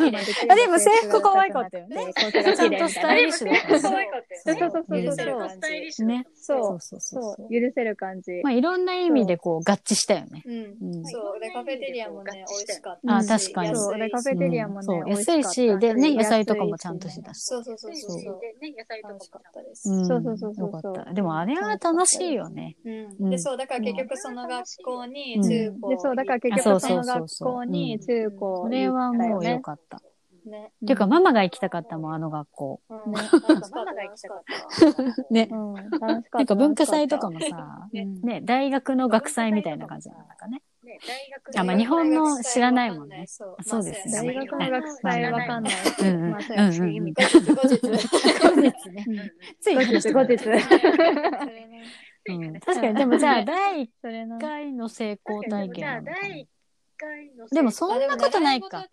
[0.53, 2.89] あでも制服可愛かったよね構成が綺麗みたいな。
[2.89, 4.15] スタイリッシュだった。
[4.45, 6.27] そうそうそうそう許せる感じスタイリッシュね。
[6.35, 8.31] そうそうそうそうそう、許せる感じ。
[8.43, 10.43] まあいろんな意味でこう合致したよね。
[10.45, 10.53] うん。
[10.53, 11.05] うん。
[11.07, 11.41] そう。
[11.41, 13.33] で、カフェテリアもね、美味しかったし。
[13.33, 18.41] あ確かにそう、で、カフェテリアもね、そう美味しかった安いしでね野菜とかもちゃんとしてたしそうそうそうそう。
[18.41, 21.13] でね、野菜とかも楽しかったでうそうそうそうそうった。
[21.13, 22.77] でもあれは楽しいよね。
[23.21, 30.03] で、そう、だから結局その学校にうん中高で、そう、だから結そう局そのそうそうそう学校に中高それはもうよっかった。
[30.47, 30.73] ね。
[30.85, 32.81] っていうかママが行きたかったもん、あの学校。
[32.89, 33.21] うんね
[33.73, 34.43] ママが行きたかっ
[35.17, 35.25] た。
[35.31, 35.47] ね。
[35.49, 35.57] た。
[35.57, 36.39] うん、楽しかった。
[36.39, 37.39] なんか文化祭とかも。
[37.39, 40.63] もさ、うんね、大学の学祭みたいな感じなんだかね。
[40.85, 43.25] ね、大学あまあ日本の知らないもんね。
[43.27, 43.63] そう。
[43.63, 44.35] そうですね。
[44.35, 45.75] 大学の学祭わかんない。
[46.01, 46.33] うんうん。
[46.33, 47.81] 後日、後日。
[48.39, 48.91] 後日。
[48.91, 49.05] ね。
[49.61, 49.83] ついな。
[49.83, 50.39] 後日、後日。
[50.39, 51.85] それね。
[52.29, 52.61] うん。
[52.61, 54.39] 確かに、でもじゃあ、第1それな。
[54.39, 56.47] 回の成功体験じゃあ、なのかな第1
[56.97, 57.49] 回の。
[57.49, 58.87] でもそんなことないか。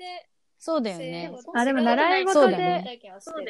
[0.64, 1.32] そうだよね。
[1.56, 3.00] あでも習い事でそうだね。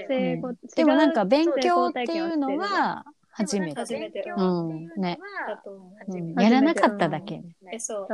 [0.08, 3.80] 成功でもなんか勉強っていうのは、初めて。
[3.80, 4.24] 初めて。
[4.36, 4.90] うん。
[4.98, 5.18] ね。
[6.38, 7.42] やらなかっただけ。
[7.72, 8.08] え、そう。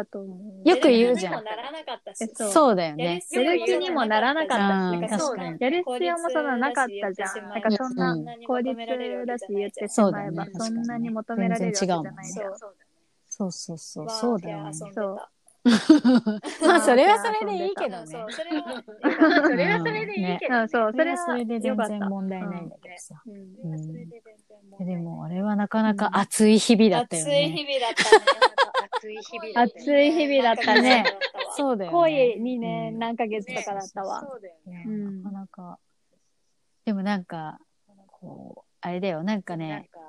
[0.63, 2.29] よく言うじゃんやる気にもならなかったし。
[2.53, 3.21] そうだよね。
[3.31, 5.57] やる気にもならなかったしうん確かに。
[5.59, 7.49] やる必要もそんななかったじゃん。
[7.49, 8.77] なんかそんなうん効率
[9.25, 12.57] だし言ってしまえばね、そんなに求められるわけじゃないじゃん。
[12.57, 13.51] そう。
[13.51, 14.41] そうそうそう。
[14.41, 14.71] だよね。
[16.65, 18.05] まあ、それはそれでいいけどね。
[18.07, 18.83] そう、それは、
[19.43, 20.59] それはそれでいいけど。
[20.59, 21.75] うん、そう、それはそれで全。
[21.75, 23.21] 然問題ないんだけどさ。
[23.25, 24.36] うん
[24.79, 27.49] でも、あれはなかなか熱い日々だったよ暑いね。
[27.49, 28.25] 日々だったね。
[28.97, 31.17] 暑い日々だった暑い日々だったね。
[31.55, 31.97] そうだよね。
[31.97, 34.21] 恋にね、うん何ヶ月とかだったわ。
[34.21, 34.83] そうだよね。
[34.85, 35.79] んなかなか。
[36.85, 37.59] でもなんか、
[38.07, 39.99] こう、あれだよ、なんかなんね、か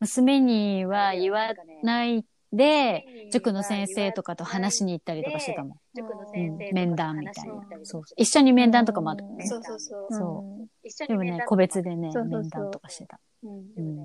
[0.00, 5.78] 娘には言わないで、塾の先生とかと話しに行ったりとかしてたもん。
[5.94, 7.54] 塾のうん先生面談みたいな。
[7.82, 8.02] そう。
[8.16, 9.46] 一緒に面談とかもあるね。
[9.46, 10.06] そうそうそう。
[10.10, 13.18] そう一緒でもね、個別でね、そうそうそう面談とかしてた。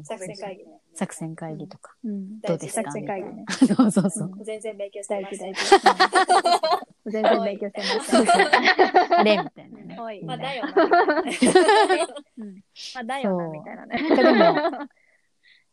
[0.03, 0.79] 作戦会議ね。
[0.93, 1.93] 作戦会議とか。
[2.03, 2.39] うん。
[2.39, 3.45] どうですか作戦会議ね。
[3.75, 4.43] そうそうそう。
[4.43, 5.53] 全然勉強して大事ません大。
[5.53, 5.75] 事。
[5.75, 5.77] う
[7.09, 9.19] ん全然勉強してません。
[9.19, 9.95] あれみたいなね。
[10.23, 10.73] まあ、だよな。
[12.37, 12.55] うん
[12.95, 13.99] まあ、だよな、みたいなね。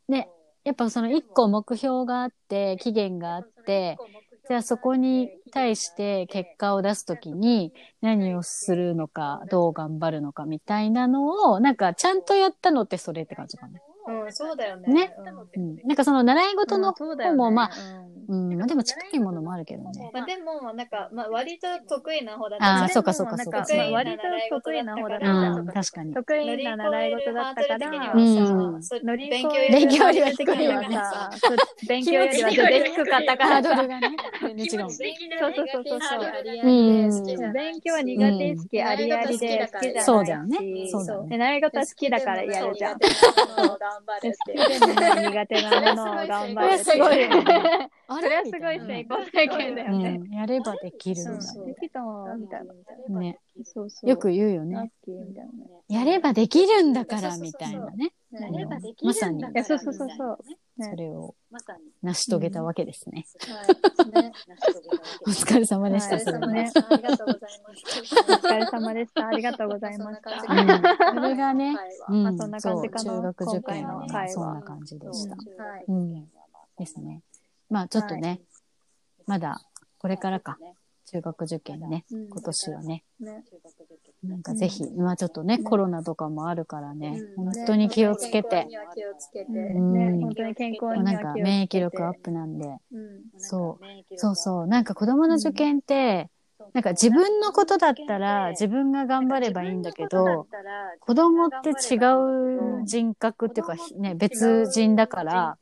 [0.08, 0.28] ね、
[0.64, 4.00] やっぱその一個目標があって、期限があって、
[4.48, 13.80] じゃあそこに対して結果を出すときに何をするのか、どう頑張るのかみたいなのを、なんかちゃんとやったのってそれって感じかな。
[14.06, 14.92] うん、そうだよね。
[14.92, 15.14] ね。
[15.84, 18.14] なんかその習い事の方も、まあ、うん。
[18.26, 20.10] うん、まあでも近いものもあるけどね。
[20.12, 22.66] まあ、でも、なんか、まあ、割と得意な方だった。
[22.66, 23.66] ああ、ねそうかそうかそうか。
[23.90, 26.14] 割と得意な方だったうん、確かに。
[26.14, 28.80] 得意な習い事だったから、うん
[29.28, 31.30] 勉強よりはる的にはさ、
[31.88, 34.08] 勉強よりは低かったかハードルがね、
[34.42, 34.68] 違う。
[34.68, 34.90] そう
[35.54, 35.84] そうそう。
[35.84, 36.20] そうそう。
[36.62, 37.50] う。
[37.50, 40.58] ん勉強は苦手意識ありありで好きじゃないし、そうだよね。
[40.90, 42.44] そう習い事は好きだから。
[42.44, 42.98] やるじゃん。
[43.94, 47.24] 頑張るって苦手なものを頑張るって すごい。
[48.06, 50.20] あそれはすごい成功体験だよね。
[50.20, 52.64] うん、やればできるんだできたわみたい
[53.08, 53.20] な。
[53.20, 53.38] ね。
[53.62, 54.10] そうそう。
[54.10, 54.74] よく言うよね。
[54.74, 55.70] ラッキーみたいなね。
[55.88, 58.12] やればできるんだから、みたいなね。
[58.32, 60.38] やればできるんだまさにそうそうそうそう。
[60.76, 61.34] ねそれを。
[62.02, 63.26] 成し遂げたわけですね。
[65.26, 66.16] お疲れ様でした。
[66.48, 68.32] ねありがとうございます。
[68.32, 69.26] お疲れ様でした。
[69.28, 70.42] ありがとうございました。
[70.42, 71.76] そんな感じうんそれがね、
[72.08, 75.36] うまあん、そんな感じかな中学受験のそんな感じでした。
[75.62, 75.84] はい。
[75.86, 76.28] うん。
[76.76, 77.22] ですね。
[77.70, 78.40] まあちょっとね、
[79.26, 79.60] まだ
[79.98, 80.58] これからか、
[81.06, 82.28] 中学受験ね、うん。
[82.30, 83.44] 今年はね、ね。
[84.22, 87.44] なんかぜひ、まあちょっとね、コロナとかもあるからね、うん。
[87.44, 88.48] 本当に気をつけて。
[88.48, 89.50] 健康、には気をつけて。
[89.50, 89.92] うん。
[90.18, 91.34] ね本当に健康になんか。
[91.34, 93.22] 免疫力アップなんで、うん。
[93.36, 93.84] そう、
[94.16, 96.30] そうそう、なんか子供の受験って、
[96.72, 100.46] なんか自分のことだったら自分が頑張ればいいんだけど、
[101.00, 101.98] 子供って違
[102.80, 105.56] う人格っていうか、ね、別人だから、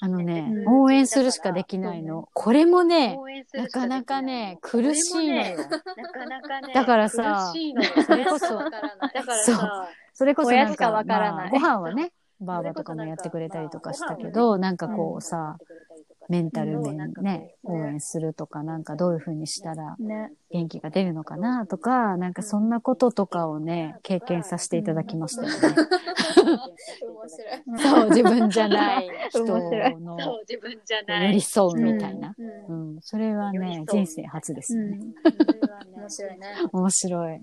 [0.00, 2.28] あのね、うん応援するしかできないの。
[2.32, 3.18] これもね、
[3.52, 5.58] なかなかね、苦しいのよ。
[6.74, 7.52] だからさ
[8.06, 8.70] それこそ、そう。
[9.56, 10.90] さ、それこそなんか、
[11.50, 15.56] ご飯はね、 バーバとかもやってくれたりとかしたけど、なんかこうさ、
[16.28, 20.30] メンタル面ね、応援するとか、なんかどういう風にしたらね。
[20.50, 25.54] 元気が出るのかなとか、なんかそんなこととかをね、経験させていただきましたよね。
[27.04, 27.78] 面白い。
[27.80, 31.26] そう、自分じゃない人のそう、自分じゃない。
[31.28, 32.34] 寄り添うみたいな。
[32.68, 32.94] うん。
[32.94, 35.00] うん、それはね、人生初ですよね。
[35.94, 36.46] 面白いね。
[36.72, 37.32] 面白い。
[37.32, 37.42] はい。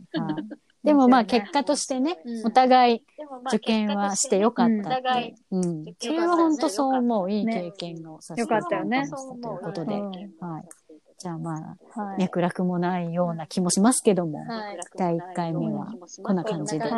[0.86, 3.04] でもまあ結果としてね、お互い
[3.48, 5.36] 受験はしてよかったって。
[5.52, 5.86] うん。
[6.00, 7.32] それは本当そう思う。
[7.32, 9.96] いい経験をさせていただきましたということで。
[9.96, 10.70] うんはい。
[11.18, 11.58] じゃあま
[11.96, 12.18] あ、はい。
[12.20, 14.80] 脈絡もないような気もしますけども、はい。
[14.98, 15.88] 第1回目は
[16.24, 16.86] こんな感じで。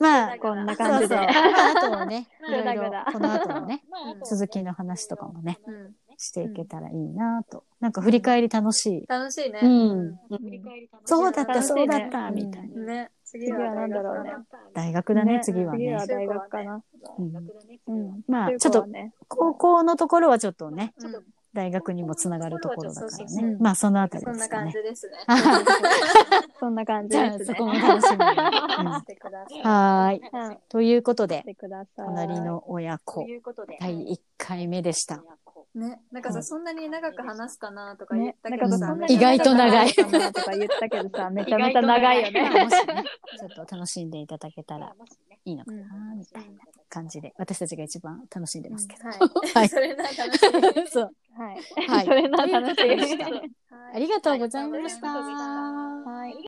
[0.00, 3.84] まあ、こんな感じでそうそうまああとはね、 いろいろこの後のね、
[4.16, 5.94] うん続きの話とかもね、うん。
[6.18, 7.64] していけたらいいなと。
[7.80, 9.06] なんか振り返り楽しい。
[9.06, 9.60] 楽しいね。
[9.62, 10.18] うん。
[10.40, 10.62] り
[11.04, 12.82] そうだった、楽しいねそうだった、うんみたいな。
[12.84, 13.10] ね。
[13.24, 14.32] 次次は何だろうね。
[14.74, 16.06] 大学だね、次はね次は。
[16.06, 16.82] 大学かな。
[17.18, 17.36] うん
[17.86, 18.22] うん。
[18.28, 19.12] まあ、中ちょっと、高はね。
[19.28, 23.24] 高校のところはちょっとね、うん大学にもつながるところだから。
[23.42, 24.82] ねまあ、そのあたりそんな感ですかね。
[24.84, 25.16] じですね。
[26.58, 27.56] そんな感じ じゃあ、ですね。
[27.58, 28.88] そこも楽しみに。
[28.88, 29.62] う んしてください。
[29.62, 30.30] はーい。
[30.32, 30.60] はい。
[30.70, 32.06] ということでし、てください。
[32.06, 35.22] 隣の親と子、いうことで、第1回目でした。
[35.74, 36.00] ね。
[36.10, 40.10] なんかさ、そんなに長く話すかなとか言っね、たけどさなんかそんな、意外と長いとか
[40.56, 42.42] 言ったけどさ、めちゃめちゃ長いよね。
[42.42, 43.04] まあもしね、
[43.38, 44.94] ちょっと楽しんでいただけたら
[45.44, 46.48] いいのかな、みたいな
[46.88, 49.08] 感じで、私たちが一番楽しんでますけど。
[49.08, 49.14] は。
[49.54, 50.86] はい いそれな楽しい。
[50.92, 51.14] そう。
[51.34, 51.88] はい。
[51.88, 52.04] はい。
[52.06, 53.22] それな楽しい。
[53.94, 55.81] ありがとうございました